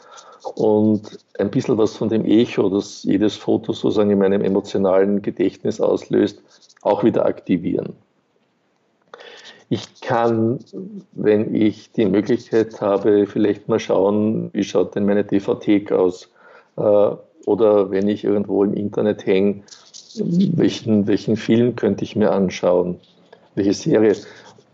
und 0.56 1.20
ein 1.38 1.52
bisschen 1.52 1.78
was 1.78 1.96
von 1.96 2.10
dem 2.10 2.26
Echo, 2.26 2.70
das 2.70 3.04
jedes 3.04 3.36
Foto 3.36 3.74
sozusagen 3.74 4.12
in 4.12 4.20
meinem 4.20 4.42
emotionalen 4.42 5.22
Gedächtnis 5.22 5.80
auslöst, 5.80 6.42
auch 6.82 7.04
wieder 7.04 7.26
aktivieren. 7.26 7.94
Ich 9.70 10.02
kann, 10.02 10.60
wenn 11.14 11.56
ich 11.56 11.92
die 11.92 12.06
Möglichkeit 12.06 12.82
habe, 12.82 13.26
vielleicht 13.28 13.68
mal 13.68 13.80
schauen, 13.80 14.50
wie 14.54 14.64
schaut 14.64 14.96
denn 14.96 15.06
meine 15.06 15.24
DVD 15.24 15.92
aus? 15.92 16.30
Äh, 16.78 16.82
oder 17.46 17.92
wenn 17.92 18.08
ich 18.08 18.24
irgendwo 18.24 18.64
im 18.64 18.74
Internet 18.74 19.26
hänge, 19.26 19.64
welchen, 20.16 21.08
welchen 21.08 21.38
Film 21.38 21.76
könnte 21.76 22.04
ich 22.04 22.16
mir 22.16 22.32
anschauen? 22.32 23.00
Welche 23.56 23.74
Serie? 23.74 24.16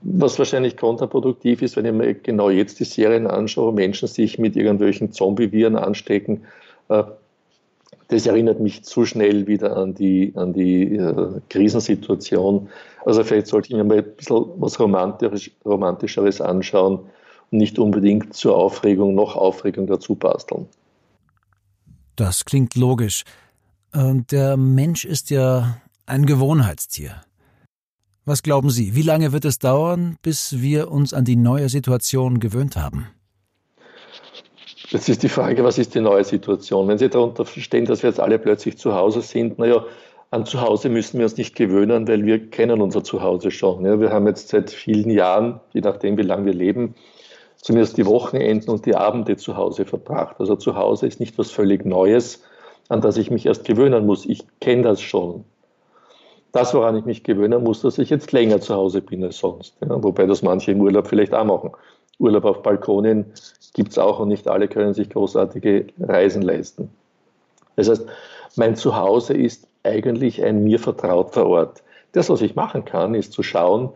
Was 0.01 0.39
wahrscheinlich 0.39 0.77
kontraproduktiv 0.77 1.61
ist, 1.61 1.75
wenn 1.75 1.85
ich 1.85 1.93
mir 1.93 2.13
genau 2.13 2.49
jetzt 2.49 2.79
die 2.79 2.85
Serien 2.85 3.27
anschaue, 3.27 3.73
Menschen 3.73 4.07
sich 4.07 4.39
mit 4.39 4.55
irgendwelchen 4.55 5.11
Zombie-Viren 5.11 5.75
anstecken, 5.75 6.45
äh, 6.89 7.03
das 8.09 8.25
erinnert 8.25 8.59
mich 8.59 8.83
zu 8.83 9.05
schnell 9.05 9.47
wieder 9.47 9.77
an 9.77 9.93
die, 9.93 10.33
an 10.35 10.51
die 10.51 10.95
äh, 10.95 11.39
Krisensituation. 11.49 12.69
Also 13.05 13.23
vielleicht 13.23 13.47
sollte 13.47 13.69
ich 13.69 13.75
mir 13.75 13.83
mal 13.83 13.99
ein 13.99 14.15
bisschen 14.15 14.45
was 14.57 14.79
Romantisch, 14.79 15.51
Romantischeres 15.63 16.41
anschauen 16.41 16.99
und 17.51 17.57
nicht 17.57 17.79
unbedingt 17.79 18.33
zur 18.33 18.57
Aufregung 18.57 19.15
noch 19.15 19.35
Aufregung 19.35 19.87
dazu 19.87 20.15
basteln. 20.15 20.67
Das 22.15 22.45
klingt 22.45 22.75
logisch. 22.75 23.23
Der 23.93 24.57
Mensch 24.57 25.05
ist 25.05 25.29
ja 25.29 25.77
ein 26.05 26.25
Gewohnheitstier. 26.25 27.21
Was 28.25 28.43
glauben 28.43 28.69
Sie, 28.69 28.93
wie 28.93 29.01
lange 29.01 29.31
wird 29.31 29.45
es 29.45 29.57
dauern, 29.57 30.17
bis 30.21 30.61
wir 30.61 30.91
uns 30.91 31.13
an 31.13 31.25
die 31.25 31.37
neue 31.37 31.69
Situation 31.69 32.39
gewöhnt 32.39 32.75
haben? 32.75 33.07
Jetzt 34.91 35.07
ist 35.07 35.21
die 35.21 35.29
Frage, 35.29 35.63
was 35.63 35.77
ist 35.77 35.93
die 35.93 36.01
neue 36.01 36.23
Situation? 36.23 36.87
Wenn 36.87 36.97
Sie 36.97 37.09
darunter 37.09 37.45
verstehen, 37.45 37.85
dass 37.85 38.01
wir 38.01 38.09
jetzt 38.09 38.19
alle 38.19 38.39
plötzlich 38.39 38.77
zu 38.79 38.95
Hause 38.95 39.21
sind, 39.21 39.59
naja, 39.59 39.85
an 40.31 40.45
Zuhause 40.47 40.89
müssen 40.89 41.19
wir 41.19 41.25
uns 41.25 41.37
nicht 41.37 41.55
gewöhnen, 41.55 42.07
weil 42.07 42.25
wir 42.25 42.49
kennen 42.49 42.81
unser 42.81 43.03
Zuhause 43.03 43.51
schon. 43.51 43.85
Ja, 43.85 43.99
wir 43.99 44.09
haben 44.11 44.25
jetzt 44.25 44.49
seit 44.49 44.71
vielen 44.71 45.11
Jahren, 45.11 45.59
je 45.73 45.81
nachdem, 45.81 46.17
wie 46.17 46.23
lange 46.23 46.45
wir 46.45 46.53
leben, 46.53 46.95
zumindest 47.57 47.97
die 47.97 48.05
Wochenenden 48.07 48.71
und 48.71 48.87
die 48.87 48.95
Abende 48.95 49.37
zu 49.37 49.57
Hause 49.57 49.85
verbracht. 49.85 50.37
Also 50.39 50.55
zu 50.55 50.75
Hause 50.75 51.05
ist 51.05 51.19
nicht 51.19 51.37
was 51.37 51.51
völlig 51.51 51.85
Neues, 51.85 52.41
an 52.89 53.01
das 53.01 53.17
ich 53.17 53.29
mich 53.29 53.45
erst 53.45 53.65
gewöhnen 53.65 54.07
muss. 54.07 54.25
Ich 54.25 54.43
kenne 54.59 54.81
das 54.81 55.01
schon. 55.01 55.45
Das, 56.51 56.73
woran 56.73 56.95
ich 56.95 57.05
mich 57.05 57.23
gewöhnen 57.23 57.63
muss, 57.63 57.81
dass 57.81 57.99
ich 57.99 58.09
jetzt 58.09 58.31
länger 58.31 58.59
zu 58.59 58.73
Hause 58.73 59.01
bin 59.01 59.23
als 59.23 59.37
sonst. 59.37 59.75
Ja, 59.81 60.03
wobei 60.03 60.25
das 60.25 60.41
manche 60.41 60.71
im 60.71 60.81
Urlaub 60.81 61.07
vielleicht 61.07 61.35
auch 61.35 61.45
machen. 61.45 61.71
Urlaub 62.19 62.45
auf 62.45 62.61
Balkonien 62.61 63.25
gibt 63.73 63.91
es 63.91 63.97
auch 63.97 64.19
und 64.19 64.27
nicht 64.27 64.47
alle 64.47 64.67
können 64.67 64.93
sich 64.93 65.09
großartige 65.09 65.87
Reisen 65.99 66.41
leisten. 66.41 66.89
Das 67.75 67.89
heißt, 67.89 68.05
mein 68.55 68.75
Zuhause 68.75 69.33
ist 69.33 69.67
eigentlich 69.83 70.43
ein 70.43 70.63
mir 70.63 70.79
vertrauter 70.79 71.45
Ort. 71.45 71.81
Das, 72.11 72.29
was 72.29 72.41
ich 72.41 72.55
machen 72.55 72.85
kann, 72.85 73.15
ist 73.15 73.33
zu 73.33 73.43
schauen, 73.43 73.89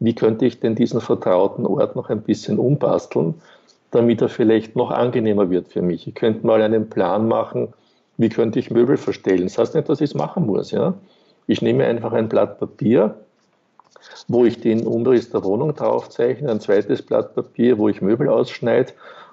wie 0.00 0.14
könnte 0.14 0.46
ich 0.46 0.60
denn 0.60 0.76
diesen 0.76 1.00
vertrauten 1.00 1.66
Ort 1.66 1.96
noch 1.96 2.08
ein 2.08 2.22
bisschen 2.22 2.58
umbasteln, 2.58 3.34
damit 3.90 4.22
er 4.22 4.28
vielleicht 4.28 4.76
noch 4.76 4.90
angenehmer 4.90 5.50
wird 5.50 5.68
für 5.68 5.82
mich. 5.82 6.06
Ich 6.06 6.14
könnte 6.14 6.46
mal 6.46 6.62
einen 6.62 6.88
Plan 6.88 7.26
machen, 7.26 7.74
wie 8.16 8.28
könnte 8.28 8.58
ich 8.58 8.70
Möbel 8.70 8.96
verstellen. 8.96 9.44
Das 9.44 9.58
heißt 9.58 9.74
nicht, 9.74 9.88
dass 9.88 10.00
ich 10.00 10.10
es 10.10 10.14
machen 10.14 10.46
muss. 10.46 10.70
Ja? 10.70 10.94
Ich 11.46 11.62
nehme 11.62 11.84
einfach 11.84 12.12
ein 12.12 12.28
Blatt 12.28 12.58
Papier, 12.58 13.16
wo 14.28 14.44
ich 14.44 14.60
den 14.60 14.86
Umriss 14.86 15.30
der 15.30 15.44
Wohnung 15.44 15.74
draufzeichne, 15.74 16.50
ein 16.50 16.60
zweites 16.60 17.02
Blatt 17.02 17.34
Papier, 17.34 17.78
wo 17.78 17.88
ich 17.88 18.00
Möbel 18.00 18.28
ausschneide 18.28 18.92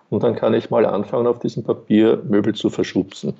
und 0.09 0.23
dann 0.23 0.35
kann 0.35 0.53
ich 0.53 0.69
mal 0.69 0.85
anfangen, 0.85 1.27
auf 1.27 1.39
diesem 1.39 1.63
Papier 1.63 2.21
Möbel 2.27 2.53
zu 2.53 2.69
verschubsen. 2.69 3.33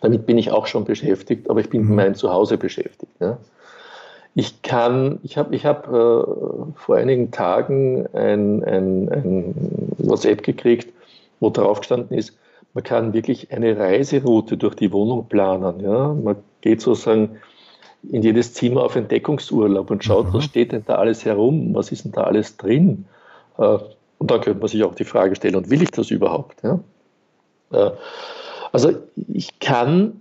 Damit 0.00 0.26
bin 0.26 0.38
ich 0.38 0.50
auch 0.50 0.66
schon 0.66 0.84
beschäftigt, 0.84 1.48
aber 1.48 1.60
ich 1.60 1.70
bin 1.70 1.82
mhm. 1.82 1.88
mit 1.88 1.96
meinem 1.96 2.14
Zuhause 2.14 2.58
beschäftigt. 2.58 3.12
Ja. 3.20 3.38
Ich 4.34 4.60
kann, 4.60 5.18
ich 5.22 5.38
habe 5.38 5.54
ich 5.54 5.64
hab, 5.64 5.86
äh, 5.86 5.90
vor 5.90 6.96
einigen 6.96 7.30
Tagen 7.30 8.06
ein, 8.12 8.62
ein, 8.64 9.08
ein 9.08 9.94
WhatsApp 9.98 10.42
gekriegt, 10.42 10.92
wo 11.40 11.48
drauf 11.48 11.80
gestanden 11.80 12.16
ist, 12.16 12.36
man 12.74 12.84
kann 12.84 13.14
wirklich 13.14 13.50
eine 13.52 13.78
Reiseroute 13.78 14.58
durch 14.58 14.74
die 14.74 14.92
Wohnung 14.92 15.26
planen. 15.28 15.80
Ja. 15.80 16.12
Man 16.12 16.36
geht 16.60 16.82
sozusagen 16.82 17.38
in 18.10 18.22
jedes 18.22 18.54
Zimmer 18.54 18.82
auf 18.84 18.96
Entdeckungsurlaub 18.96 19.90
und 19.90 20.04
schaut, 20.04 20.28
mhm. 20.28 20.34
was 20.34 20.44
steht 20.44 20.72
denn 20.72 20.84
da 20.86 20.96
alles 20.96 21.24
herum, 21.24 21.74
was 21.74 21.92
ist 21.92 22.04
denn 22.04 22.12
da 22.12 22.22
alles 22.22 22.56
drin. 22.56 23.06
Äh, 23.58 23.78
und 24.18 24.30
dann 24.30 24.40
könnte 24.40 24.58
man 24.58 24.68
sich 24.68 24.82
auch 24.84 24.94
die 24.94 25.04
Frage 25.04 25.36
stellen, 25.36 25.56
und 25.56 25.70
will 25.70 25.82
ich 25.82 25.90
das 25.90 26.10
überhaupt? 26.10 26.62
Ja? 26.62 26.80
Äh, 27.72 27.90
also 28.72 28.92
ich 29.32 29.58
kann 29.58 30.20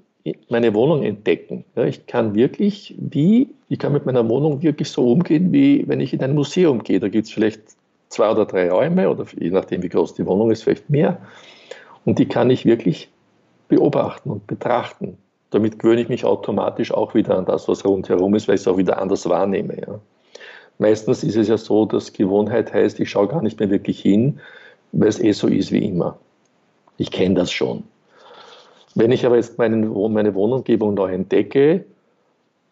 meine 0.50 0.74
Wohnung 0.74 1.04
entdecken. 1.04 1.65
Ich 1.75 2.08
kann 2.08 2.34
wirklich, 2.34 2.96
wie, 2.98 3.50
ich 3.70 3.77
kann 3.77 3.94
mit 3.94 4.06
meiner 4.06 4.27
Wohnung 4.27 4.63
wirklich 4.63 4.89
so 4.89 5.12
umgehen, 5.12 5.54
wie 5.54 5.88
wenn 5.88 6.00
ich 6.00 6.13
in 6.13 6.22
ein 6.22 6.34
Museum 6.34 6.84
gehe. 6.84 7.00
Da 7.00 7.10
gibt 7.10 7.27
es 7.27 7.34
vielleicht 7.34 7.62
zwei 8.10 8.32
oder 8.32 8.46
drei 8.46 8.72
Räume 8.72 9.10
oder 9.10 9.25
je 9.39 9.51
nachdem, 9.51 9.84
wie 9.84 9.89
groß 9.89 10.15
die 10.15 10.25
Wohnung 10.25 10.50
ist, 10.50 10.63
vielleicht 10.63 10.89
mehr. 10.89 11.22
Und 12.06 12.18
die 12.18 12.27
kann 12.27 12.50
ich 12.50 12.65
wirklich 12.65 13.10
beobachten 13.68 14.32
und 14.32 14.48
betrachten 14.48 15.18
damit 15.52 15.80
gewöhne 15.80 16.02
ich 16.02 16.10
mich 16.10 16.25
automatisch 16.25 16.92
auch 16.92 17.14
wieder 17.14 17.38
an 17.38 17.46
das, 17.46 17.68
was 17.68 17.86
rundherum 17.86 18.36
ist, 18.36 18.48
weil 18.48 18.56
ich 18.56 18.62
es 18.62 18.68
auch 18.68 18.78
wieder 18.78 19.02
anders 19.02 19.28
wahrnehme. 19.30 19.80
Ja. 19.80 20.00
Meistens 20.78 21.24
ist 21.24 21.38
es 21.38 21.48
ja 21.48 21.58
so, 21.58 21.86
dass 21.86 22.14
Gewohnheit 22.14 22.74
heißt, 22.74 23.00
ich 23.00 23.10
schaue 23.10 23.28
gar 23.28 23.42
nicht 23.42 23.60
mehr 23.60 23.70
wirklich 23.70 24.02
hin, 24.02 24.40
weil 24.92 25.10
es 25.10 25.20
eh 25.20 25.32
so 25.32 25.48
ist 25.48 25.72
wie 25.72 25.86
immer. 25.86 26.18
Ich 26.98 27.12
kenne 27.12 27.36
das 27.36 27.52
schon. 27.52 27.84
Wenn 28.94 29.12
ich 29.12 29.25
aber 29.25 29.36
jetzt 29.36 29.58
meinen, 29.58 29.92
meine 30.14 30.34
Wohnumgebung 30.36 30.94
neu 30.94 31.14
entdecke, 31.14 31.86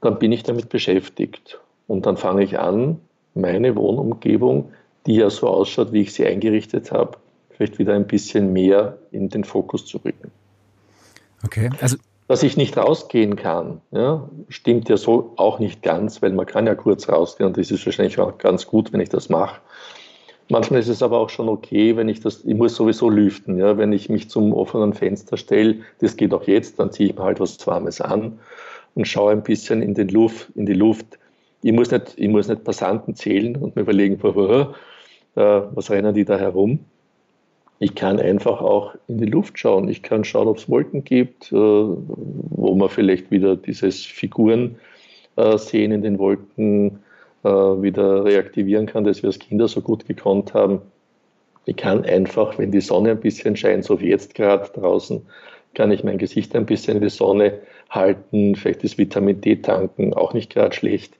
dann 0.02 0.20
bin 0.20 0.32
ich 0.32 0.44
damit 0.44 0.70
beschäftigt. 0.70 1.60
Und 1.88 2.06
dann 2.06 2.18
fange 2.18 2.44
ich 2.44 2.60
an, 2.60 3.00
meine 3.36 3.76
Wohnumgebung, 3.76 4.72
die 5.06 5.16
ja 5.16 5.30
so 5.30 5.48
ausschaut, 5.48 5.92
wie 5.92 6.02
ich 6.02 6.14
sie 6.14 6.26
eingerichtet 6.26 6.92
habe, 6.92 7.18
vielleicht 7.50 7.78
wieder 7.80 7.94
ein 7.94 8.08
bisschen 8.08 8.54
mehr 8.54 8.98
in 9.12 9.30
den 9.30 9.44
Fokus 9.44 9.86
zu 9.86 9.98
rücken. 9.98 10.32
Okay, 11.46 11.70
also 11.82 11.98
dass 12.28 12.44
ich 12.44 12.58
nicht 12.58 12.78
rausgehen 12.78 13.36
kann, 13.36 13.82
ja, 13.92 14.30
stimmt 14.50 14.90
ja 14.90 14.98
so 14.98 15.34
auch 15.36 15.60
nicht 15.60 15.82
ganz, 15.82 16.22
weil 16.22 16.32
man 16.32 16.46
kann 16.46 16.68
ja 16.68 16.76
kurz 16.76 17.10
rausgehen 17.10 17.48
und 17.48 17.58
das 17.58 17.72
ist 17.72 17.86
wahrscheinlich 17.86 18.20
auch 18.20 18.38
ganz 18.38 18.66
gut, 18.68 18.94
wenn 18.94 19.02
ich 19.02 19.10
das 19.10 19.30
mache. 19.30 19.60
Manchmal 20.50 20.82
ist 20.82 20.90
es 20.90 21.02
aber 21.02 21.20
auch 21.20 21.30
schon 21.30 21.50
okay, 21.50 21.96
wenn 21.96 22.10
ich 22.10 22.20
das, 22.20 22.44
ich 22.44 22.56
muss 22.56 22.76
sowieso 22.76 23.10
lüften, 23.10 23.58
ja, 23.58 23.78
wenn 23.78 23.94
ich 23.94 24.10
mich 24.10 24.30
zum 24.30 24.54
offenen 24.54 24.94
Fenster 24.94 25.38
stelle, 25.38 25.78
das 26.00 26.18
geht 26.18 26.34
auch 26.34 26.44
jetzt, 26.48 26.80
dann 26.80 26.92
ziehe 26.92 27.10
ich 27.10 27.16
mir 27.16 27.24
halt 27.24 27.40
was 27.40 27.66
Warmes 27.66 28.02
an 28.02 28.40
und 28.96 29.08
schaue 29.08 29.32
ein 29.32 29.44
bisschen 29.44 29.82
in, 29.82 29.94
den 29.94 30.10
Luft, 30.10 30.50
in 30.56 30.66
die 30.66 30.74
Luft. 30.74 31.18
Ich 31.62 31.72
muss, 31.72 31.92
nicht, 31.92 32.14
ich 32.18 32.28
muss 32.28 32.50
nicht 32.50 32.64
Passanten 32.64 33.16
zählen 33.16 33.56
und 33.56 33.76
mir 33.76 33.84
überlegen, 33.84 34.22
was 35.36 35.90
rennen 35.90 36.14
die 36.14 36.26
da 36.26 36.38
herum, 36.38 36.80
ich 37.84 37.96
kann 37.96 38.18
einfach 38.18 38.62
auch 38.62 38.96
in 39.10 39.18
die 39.18 39.26
Luft 39.26 39.60
schauen. 39.60 39.90
Ich 39.90 40.04
kann 40.04 40.24
schauen, 40.24 40.48
ob 40.48 40.58
es 40.58 40.70
Wolken 40.70 41.04
gibt, 41.04 41.52
äh, 41.52 41.56
wo 41.56 42.76
man 42.76 42.88
vielleicht 42.88 43.30
wieder 43.30 43.58
dieses 43.58 44.06
Figuren 44.06 44.78
äh, 45.36 45.58
sehen 45.58 45.92
in 45.92 46.02
den 46.02 46.18
Wolken 46.18 47.00
äh, 47.44 47.50
wieder 47.50 48.24
reaktivieren 48.24 48.86
kann, 48.86 49.04
das 49.04 49.22
wir 49.22 49.28
als 49.28 49.40
Kinder 49.40 49.68
so 49.68 49.82
gut 49.82 50.08
gekonnt 50.08 50.54
haben. 50.54 50.82
Ich 51.66 51.76
kann 51.76 52.06
einfach, 52.06 52.58
wenn 52.58 52.72
die 52.72 52.80
Sonne 52.80 53.12
ein 53.12 53.20
bisschen 53.20 53.58
scheint, 53.58 53.84
so 53.84 54.00
wie 54.00 54.08
jetzt 54.08 54.34
gerade 54.34 54.70
draußen, 54.74 55.22
kann 55.74 55.92
ich 55.92 56.06
mein 56.06 56.18
Gesicht 56.18 56.56
ein 56.56 56.66
bisschen 56.66 56.96
in 56.96 57.04
die 57.04 57.10
Sonne 57.10 57.60
halten, 57.90 58.56
vielleicht 58.56 58.86
das 58.86 58.98
Vitamin 58.98 59.42
D 59.42 59.58
tanken, 59.58 60.14
auch 60.14 60.34
nicht 60.34 60.54
gerade 60.54 60.74
schlecht. 60.74 61.16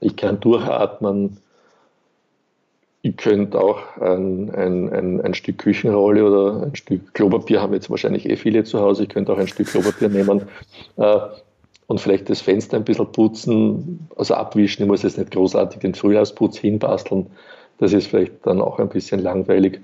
Ich 0.00 0.16
kann 0.16 0.40
durchatmen, 0.40 1.38
ich 3.02 3.16
könnte 3.16 3.58
auch 3.60 3.96
ein, 3.98 4.50
ein, 4.54 4.92
ein, 4.92 5.20
ein, 5.22 5.34
Stück 5.34 5.58
Küchenrolle 5.58 6.24
oder 6.24 6.62
ein 6.64 6.76
Stück 6.76 7.14
Klopapier, 7.14 7.62
haben 7.62 7.72
jetzt 7.72 7.88
wahrscheinlich 7.88 8.28
eh 8.28 8.36
viele 8.36 8.64
zu 8.64 8.80
Hause, 8.80 9.04
ich 9.04 9.08
könnte 9.08 9.32
auch 9.32 9.38
ein 9.38 9.48
Stück 9.48 9.68
Klopapier 9.68 10.08
nehmen 10.10 10.42
äh, 10.96 11.18
und 11.86 12.00
vielleicht 12.00 12.28
das 12.28 12.42
Fenster 12.42 12.76
ein 12.76 12.84
bisschen 12.84 13.10
putzen, 13.10 14.08
also 14.16 14.34
abwischen. 14.34 14.82
Ich 14.82 14.88
muss 14.88 15.02
jetzt 15.02 15.18
nicht 15.18 15.30
großartig 15.30 15.80
den 15.80 15.94
Frühjahrsputz 15.94 16.58
hinbasteln, 16.58 17.26
das 17.78 17.94
ist 17.94 18.08
vielleicht 18.08 18.46
dann 18.46 18.60
auch 18.60 18.78
ein 18.78 18.90
bisschen 18.90 19.20
langweilig. 19.20 19.80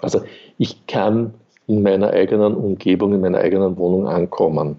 Also 0.00 0.22
ich 0.58 0.86
kann 0.88 1.34
in 1.68 1.82
meiner 1.82 2.10
eigenen 2.10 2.54
Umgebung, 2.54 3.14
in 3.14 3.20
meiner 3.20 3.38
eigenen 3.38 3.76
Wohnung 3.76 4.08
ankommen. 4.08 4.76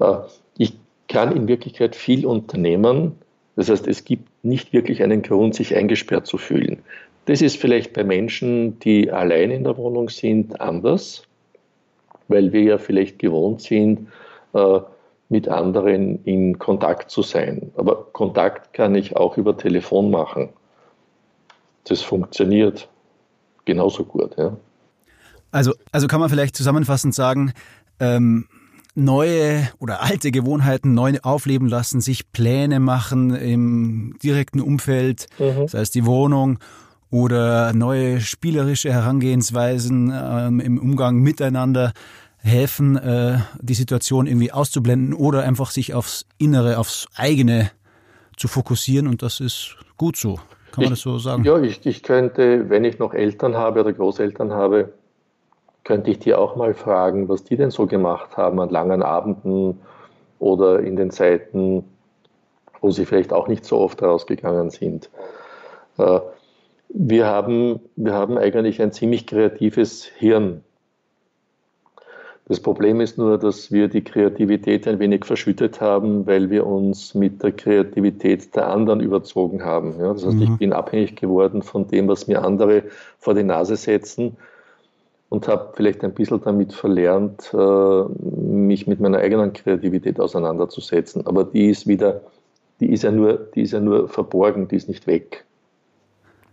Äh, 0.00 0.16
ich 0.58 0.74
kann 1.08 1.34
in 1.34 1.48
Wirklichkeit 1.48 1.96
viel 1.96 2.26
unternehmen, 2.26 3.12
das 3.56 3.70
heißt, 3.70 3.88
es 3.88 4.04
gibt 4.04 4.28
nicht 4.48 4.72
wirklich 4.72 5.02
einen 5.02 5.22
Grund, 5.22 5.54
sich 5.54 5.76
eingesperrt 5.76 6.26
zu 6.26 6.38
fühlen. 6.38 6.82
Das 7.26 7.42
ist 7.42 7.58
vielleicht 7.58 7.92
bei 7.92 8.04
Menschen, 8.04 8.78
die 8.80 9.10
allein 9.10 9.50
in 9.50 9.64
der 9.64 9.76
Wohnung 9.76 10.08
sind, 10.08 10.60
anders, 10.60 11.22
weil 12.28 12.52
wir 12.52 12.62
ja 12.62 12.78
vielleicht 12.78 13.18
gewohnt 13.18 13.60
sind, 13.62 14.08
äh, 14.54 14.80
mit 15.28 15.48
anderen 15.48 16.24
in 16.24 16.58
Kontakt 16.58 17.10
zu 17.10 17.22
sein. 17.22 17.70
Aber 17.76 18.06
Kontakt 18.12 18.72
kann 18.72 18.94
ich 18.94 19.16
auch 19.16 19.36
über 19.36 19.56
Telefon 19.56 20.10
machen. 20.10 20.48
Das 21.84 22.00
funktioniert 22.00 22.88
genauso 23.66 24.04
gut. 24.04 24.34
Ja. 24.38 24.56
Also, 25.50 25.74
also 25.92 26.06
kann 26.06 26.20
man 26.20 26.30
vielleicht 26.30 26.56
zusammenfassend 26.56 27.14
sagen, 27.14 27.52
ähm, 28.00 28.46
neue 28.98 29.68
oder 29.78 30.02
alte 30.02 30.30
Gewohnheiten 30.30 30.92
neu 30.92 31.14
aufleben 31.22 31.68
lassen, 31.68 32.00
sich 32.00 32.32
Pläne 32.32 32.80
machen 32.80 33.34
im 33.34 34.16
direkten 34.22 34.60
Umfeld, 34.60 35.26
mhm. 35.38 35.68
sei 35.68 35.80
es 35.80 35.90
die 35.90 36.04
Wohnung 36.04 36.58
oder 37.10 37.72
neue 37.72 38.20
spielerische 38.20 38.92
Herangehensweisen 38.92 40.12
ähm, 40.14 40.60
im 40.60 40.78
Umgang 40.78 41.20
miteinander 41.20 41.92
helfen, 42.38 42.96
äh, 42.96 43.38
die 43.60 43.74
Situation 43.74 44.26
irgendwie 44.26 44.52
auszublenden 44.52 45.14
oder 45.14 45.42
einfach 45.44 45.70
sich 45.70 45.94
aufs 45.94 46.26
Innere, 46.36 46.78
aufs 46.78 47.06
eigene 47.16 47.70
zu 48.36 48.48
fokussieren 48.48 49.06
und 49.06 49.22
das 49.22 49.40
ist 49.40 49.76
gut 49.96 50.16
so. 50.16 50.36
Kann 50.72 50.84
man 50.84 50.84
ich, 50.84 50.90
das 50.90 51.00
so 51.00 51.18
sagen? 51.18 51.44
Ja, 51.44 51.58
ich, 51.60 51.84
ich 51.86 52.02
könnte, 52.02 52.68
wenn 52.68 52.84
ich 52.84 52.98
noch 52.98 53.14
Eltern 53.14 53.56
habe 53.56 53.80
oder 53.80 53.92
Großeltern 53.92 54.52
habe, 54.52 54.92
könnte 55.88 56.10
ich 56.10 56.18
dir 56.18 56.38
auch 56.38 56.54
mal 56.54 56.74
fragen, 56.74 57.30
was 57.30 57.44
die 57.44 57.56
denn 57.56 57.70
so 57.70 57.86
gemacht 57.86 58.36
haben 58.36 58.60
an 58.60 58.68
langen 58.68 59.02
Abenden 59.02 59.80
oder 60.38 60.80
in 60.80 60.96
den 60.96 61.10
Zeiten, 61.10 61.82
wo 62.82 62.90
sie 62.90 63.06
vielleicht 63.06 63.32
auch 63.32 63.48
nicht 63.48 63.64
so 63.64 63.78
oft 63.78 64.02
rausgegangen 64.02 64.68
sind. 64.68 65.08
Äh, 65.96 66.20
wir 66.90 67.24
haben, 67.24 67.80
wir 67.96 68.12
haben 68.12 68.36
eigentlich 68.36 68.82
ein 68.82 68.92
ziemlich 68.92 69.26
kreatives 69.26 70.04
Hirn. 70.04 70.62
Das 72.48 72.60
Problem 72.60 73.00
ist 73.00 73.16
nur, 73.16 73.38
dass 73.38 73.72
wir 73.72 73.88
die 73.88 74.04
Kreativität 74.04 74.86
ein 74.86 74.98
wenig 74.98 75.24
verschüttet 75.24 75.80
haben, 75.80 76.26
weil 76.26 76.50
wir 76.50 76.66
uns 76.66 77.14
mit 77.14 77.42
der 77.42 77.52
Kreativität 77.52 78.54
der 78.54 78.68
anderen 78.68 79.00
überzogen 79.00 79.64
haben. 79.64 79.98
Ja, 79.98 80.12
das 80.12 80.26
heißt, 80.26 80.36
mhm. 80.36 80.42
ich 80.42 80.58
bin 80.58 80.74
abhängig 80.74 81.16
geworden 81.16 81.62
von 81.62 81.88
dem, 81.88 82.08
was 82.08 82.26
mir 82.26 82.44
andere 82.44 82.84
vor 83.18 83.32
die 83.32 83.42
Nase 83.42 83.76
setzen 83.76 84.36
und 85.30 85.46
habe 85.46 85.72
vielleicht 85.74 86.02
ein 86.04 86.14
bisschen 86.14 86.40
damit 86.42 86.72
verlernt, 86.72 87.52
äh, 87.52 88.04
mich 88.18 88.86
mit 88.86 89.00
meiner 89.00 89.18
eigenen 89.18 89.52
Kreativität 89.52 90.18
auseinanderzusetzen. 90.20 91.26
Aber 91.26 91.44
die 91.44 91.68
ist 91.68 91.86
wieder, 91.86 92.22
die 92.80 92.92
ist 92.92 93.02
ja 93.02 93.10
nur, 93.10 93.34
die 93.54 93.62
ist 93.62 93.72
ja 93.72 93.80
nur 93.80 94.08
verborgen, 94.08 94.68
die 94.68 94.76
ist 94.76 94.88
nicht 94.88 95.06
weg. 95.06 95.44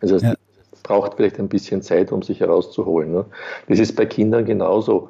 Das 0.02 0.12
heißt, 0.12 0.24
ja. 0.24 0.36
braucht 0.84 1.16
vielleicht 1.16 1.40
ein 1.40 1.48
bisschen 1.48 1.82
Zeit, 1.82 2.12
um 2.12 2.22
sich 2.22 2.42
herauszuholen. 2.42 3.12
Ne? 3.12 3.26
Das 3.70 3.80
ist 3.80 3.96
bei 3.96 4.06
Kindern 4.06 4.46
genauso. 4.46 5.10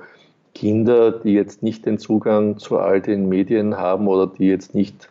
Kinder, 0.53 1.11
die 1.11 1.33
jetzt 1.33 1.63
nicht 1.63 1.85
den 1.85 1.97
Zugang 1.97 2.57
zu 2.59 2.77
all 2.77 3.01
den 3.01 3.27
Medien 3.27 3.75
haben 3.75 4.07
oder 4.07 4.27
die 4.27 4.47
jetzt 4.47 4.73
nicht 4.73 5.09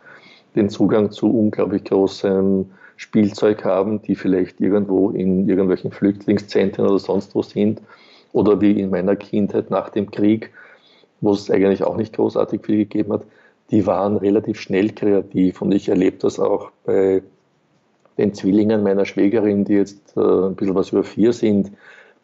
den 0.54 0.70
Zugang 0.70 1.10
zu 1.10 1.28
unglaublich 1.28 1.84
großem 1.84 2.66
Spielzeug 2.96 3.64
haben, 3.64 4.00
die 4.00 4.14
vielleicht 4.14 4.60
irgendwo 4.60 5.10
in 5.10 5.48
irgendwelchen 5.48 5.90
Flüchtlingszentren 5.90 6.86
oder 6.86 6.98
sonst 6.98 7.34
wo 7.34 7.42
sind, 7.42 7.82
oder 8.34 8.60
wie 8.60 8.78
in 8.78 8.90
meiner 8.90 9.16
Kindheit 9.16 9.70
nach 9.70 9.88
dem 9.88 10.10
Krieg, 10.10 10.50
wo 11.20 11.32
es 11.32 11.50
eigentlich 11.50 11.84
auch 11.84 11.96
nicht 11.96 12.14
großartig 12.16 12.66
viel 12.66 12.78
gegeben 12.78 13.14
hat, 13.14 13.22
die 13.70 13.86
waren 13.86 14.16
relativ 14.16 14.60
schnell 14.60 14.90
kreativ. 14.90 15.62
Und 15.62 15.72
ich 15.72 15.88
erlebe 15.88 16.18
das 16.18 16.38
auch 16.38 16.70
bei 16.84 17.22
den 18.18 18.34
Zwillingen 18.34 18.82
meiner 18.82 19.04
Schwägerin, 19.06 19.64
die 19.64 19.74
jetzt 19.74 20.16
äh, 20.16 20.20
ein 20.20 20.56
bisschen 20.56 20.74
was 20.74 20.90
über 20.90 21.04
vier 21.04 21.32
sind, 21.32 21.72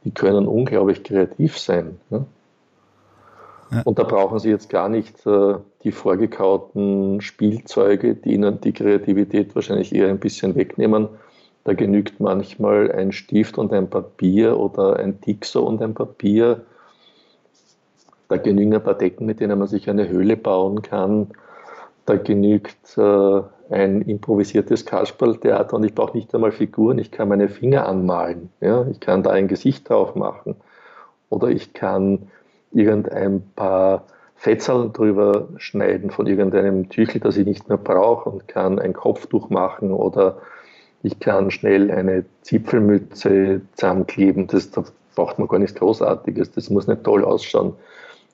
die 0.05 0.11
können 0.11 0.47
unglaublich 0.47 1.05
kreativ 1.05 1.59
sein. 1.59 1.99
Ne? 2.11 2.27
Ja. 3.71 3.83
Und 3.85 4.01
da 4.01 4.03
brauchen 4.03 4.41
sie 4.41 4.51
jetzt 4.51 4.69
gar 4.69 4.89
nicht 4.89 5.25
äh, 5.27 5.55
die 5.85 5.93
vorgekauten 5.93 7.21
Spielzeuge, 7.21 8.17
die 8.17 8.35
ihnen 8.35 8.61
die 8.61 8.73
Kreativität 8.73 9.55
wahrscheinlich 9.55 9.95
eher 9.95 10.09
ein 10.09 10.19
bisschen 10.19 10.57
wegnehmen, 10.57 11.09
da 11.65 11.75
genügt 11.75 12.21
manchmal 12.21 12.91
ein 12.93 13.13
Stift 13.13 13.59
und 13.59 13.73
ein 13.73 13.91
Papier 13.91 14.59
oder 14.59 14.97
ein 14.97 15.21
Tixo 15.21 15.63
und 15.63 15.83
ein 15.83 15.95
Papier. 15.95 16.63
Da 18.29 18.37
genügen 18.37 18.75
ein 18.75 18.83
paar 18.83 18.95
Decken, 18.95 19.27
mit 19.27 19.41
denen 19.41 19.59
man 19.59 19.69
sich 19.69 19.91
eine 19.91 20.09
Höhle 20.09 20.37
bauen 20.37 20.83
kann. 20.83 21.29
Da 22.07 22.17
genügt 22.17 22.97
äh, 22.97 23.43
ein 23.71 24.03
improvisiertes 24.03 24.87
Kasperltheater 24.87 25.77
und 25.77 25.85
ich 25.85 25.95
brauche 25.95 26.17
nicht 26.17 26.35
einmal 26.35 26.53
Figuren, 26.53 26.99
ich 26.99 27.11
kann 27.11 27.29
meine 27.29 27.49
Finger 27.49 27.87
anmalen. 27.87 28.51
Ja? 28.61 28.87
Ich 28.91 29.01
kann 29.01 29.23
da 29.23 29.31
ein 29.31 29.49
Gesicht 29.49 29.89
drauf 29.89 30.15
machen. 30.15 30.57
Oder 31.29 31.49
ich 31.49 31.75
kann 31.75 32.31
irgendein 32.73 33.43
paar 33.55 34.05
Fetzerl 34.35 34.91
drüber 34.91 35.49
schneiden 35.59 36.11
von 36.11 36.27
irgendeinem 36.27 36.89
Tüchel, 36.89 37.21
das 37.21 37.37
ich 37.37 37.47
nicht 37.47 37.69
mehr 37.69 37.77
brauche 37.77 38.31
und 38.31 38.49
kann 38.49 38.79
ein 38.79 38.95
Kopftuch 38.95 39.51
machen 39.51 39.93
oder 39.93 40.39
ich 41.03 41.19
kann 41.19 41.51
schnell 41.51 41.91
eine 41.91 42.25
Zipfelmütze 42.43 43.63
zusammenkleben. 43.75 44.47
Das, 44.47 44.71
da 44.71 44.85
braucht 45.15 45.39
man 45.39 45.49
gar 45.49 45.59
nichts 45.59 45.77
Großartiges. 45.77 46.53
Das 46.53 46.71
muss 46.71 46.87
nicht 46.87 47.05
toll 47.05 47.25
ausschauen. 47.25 47.75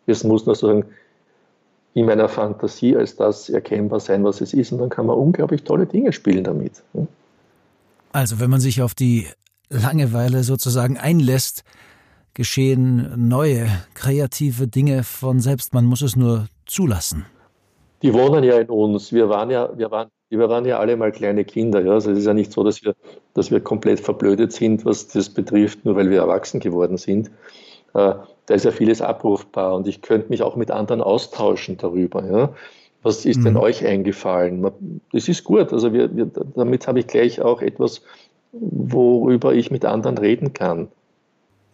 Es 0.06 0.24
muss 0.24 0.46
nur 0.46 0.54
sagen, 0.54 0.84
in 1.94 2.06
meiner 2.06 2.28
Fantasie 2.28 2.96
als 2.96 3.16
das 3.16 3.48
erkennbar 3.48 4.00
sein, 4.00 4.24
was 4.24 4.40
es 4.40 4.52
ist. 4.52 4.72
Und 4.72 4.78
dann 4.78 4.88
kann 4.90 5.06
man 5.06 5.16
unglaublich 5.16 5.62
tolle 5.62 5.86
Dinge 5.86 6.12
spielen 6.12 6.44
damit. 6.44 6.82
Also, 8.12 8.40
wenn 8.40 8.50
man 8.50 8.60
sich 8.60 8.82
auf 8.82 8.94
die 8.94 9.26
Langeweile 9.70 10.42
sozusagen 10.42 10.98
einlässt, 10.98 11.64
geschehen 12.34 13.28
neue 13.28 13.66
kreative 13.94 14.68
Dinge 14.68 15.04
von 15.04 15.40
selbst. 15.40 15.72
Man 15.72 15.86
muss 15.86 16.02
es 16.02 16.16
nur 16.16 16.48
zulassen. 16.66 17.24
Die 18.02 18.12
wohnen 18.12 18.44
ja 18.44 18.58
in 18.58 18.68
uns. 18.68 19.12
Wir 19.12 19.28
waren 19.28 19.50
ja, 19.50 19.70
wir 19.76 19.90
waren 19.90 20.08
wir 20.30 20.48
waren 20.48 20.64
ja 20.64 20.78
alle 20.78 20.96
mal 20.96 21.12
kleine 21.12 21.44
Kinder. 21.44 21.82
Ja? 21.82 21.92
Also 21.92 22.10
es 22.10 22.18
ist 22.18 22.26
ja 22.26 22.34
nicht 22.34 22.52
so, 22.52 22.64
dass 22.64 22.82
wir, 22.84 22.94
dass 23.34 23.50
wir 23.50 23.60
komplett 23.60 24.00
verblödet 24.00 24.52
sind, 24.52 24.84
was 24.84 25.08
das 25.08 25.30
betrifft, 25.30 25.84
nur 25.84 25.96
weil 25.96 26.10
wir 26.10 26.20
erwachsen 26.20 26.60
geworden 26.60 26.96
sind. 26.96 27.28
Äh, 27.94 28.14
da 28.46 28.54
ist 28.54 28.64
ja 28.64 28.70
vieles 28.70 29.02
abrufbar 29.02 29.74
und 29.74 29.86
ich 29.88 30.02
könnte 30.02 30.28
mich 30.28 30.42
auch 30.42 30.56
mit 30.56 30.70
anderen 30.70 31.00
austauschen 31.00 31.76
darüber. 31.76 32.24
Ja? 32.24 32.54
Was 33.02 33.24
ist 33.24 33.38
mhm. 33.38 33.44
denn 33.44 33.56
euch 33.56 33.86
eingefallen? 33.86 34.68
Das 35.12 35.28
ist 35.28 35.44
gut. 35.44 35.72
Also 35.72 35.92
wir, 35.92 36.14
wir, 36.16 36.30
damit 36.54 36.88
habe 36.88 37.00
ich 37.00 37.06
gleich 37.06 37.40
auch 37.40 37.62
etwas 37.62 38.02
worüber 38.60 39.54
ich 39.54 39.70
mit 39.70 39.84
anderen 39.84 40.18
reden 40.18 40.52
kann. 40.52 40.88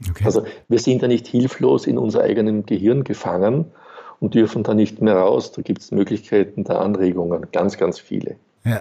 Okay. 0.08 0.24
Also 0.24 0.44
wir 0.68 0.78
sind 0.78 1.02
ja 1.02 1.08
nicht 1.08 1.26
hilflos 1.26 1.86
in 1.86 1.98
unser 1.98 2.22
eigenem 2.22 2.66
Gehirn 2.66 3.04
gefangen 3.04 3.66
und 4.22 4.35
dürfen 4.35 4.62
da 4.62 4.72
nicht 4.72 5.02
mehr 5.02 5.16
raus. 5.16 5.50
Da 5.50 5.62
gibt 5.62 5.82
es 5.82 5.90
Möglichkeiten 5.90 6.62
der 6.62 6.80
Anregungen, 6.80 7.48
ganz, 7.50 7.76
ganz 7.76 7.98
viele. 7.98 8.37
Ja, 8.64 8.80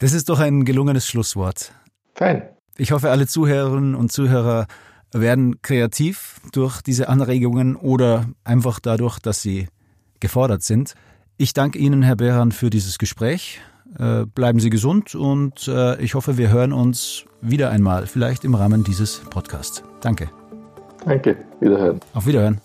das 0.00 0.12
ist 0.12 0.28
doch 0.28 0.40
ein 0.40 0.64
gelungenes 0.64 1.06
Schlusswort. 1.06 1.72
Fein. 2.14 2.42
Ich 2.76 2.90
hoffe, 2.90 3.10
alle 3.10 3.28
Zuhörerinnen 3.28 3.94
und 3.94 4.10
Zuhörer 4.10 4.66
werden 5.12 5.62
kreativ 5.62 6.40
durch 6.52 6.82
diese 6.82 7.08
Anregungen 7.08 7.76
oder 7.76 8.26
einfach 8.42 8.80
dadurch, 8.80 9.20
dass 9.20 9.40
sie 9.42 9.68
gefordert 10.18 10.64
sind. 10.64 10.94
Ich 11.36 11.52
danke 11.52 11.78
Ihnen, 11.78 12.02
Herr 12.02 12.16
Behran, 12.16 12.50
für 12.50 12.68
dieses 12.68 12.98
Gespräch. 12.98 13.60
Äh, 13.98 14.26
bleiben 14.26 14.58
Sie 14.58 14.70
gesund 14.70 15.14
und 15.14 15.68
äh, 15.68 16.00
ich 16.00 16.14
hoffe, 16.14 16.36
wir 16.36 16.50
hören 16.50 16.72
uns 16.72 17.24
wieder 17.40 17.70
einmal, 17.70 18.06
vielleicht 18.06 18.44
im 18.44 18.54
Rahmen 18.54 18.82
dieses 18.84 19.20
Podcasts. 19.30 19.82
Danke. 20.00 20.30
Danke, 21.04 21.36
Wiederhören. 21.60 22.00
Auf 22.12 22.26
Wiederhören. 22.26 22.60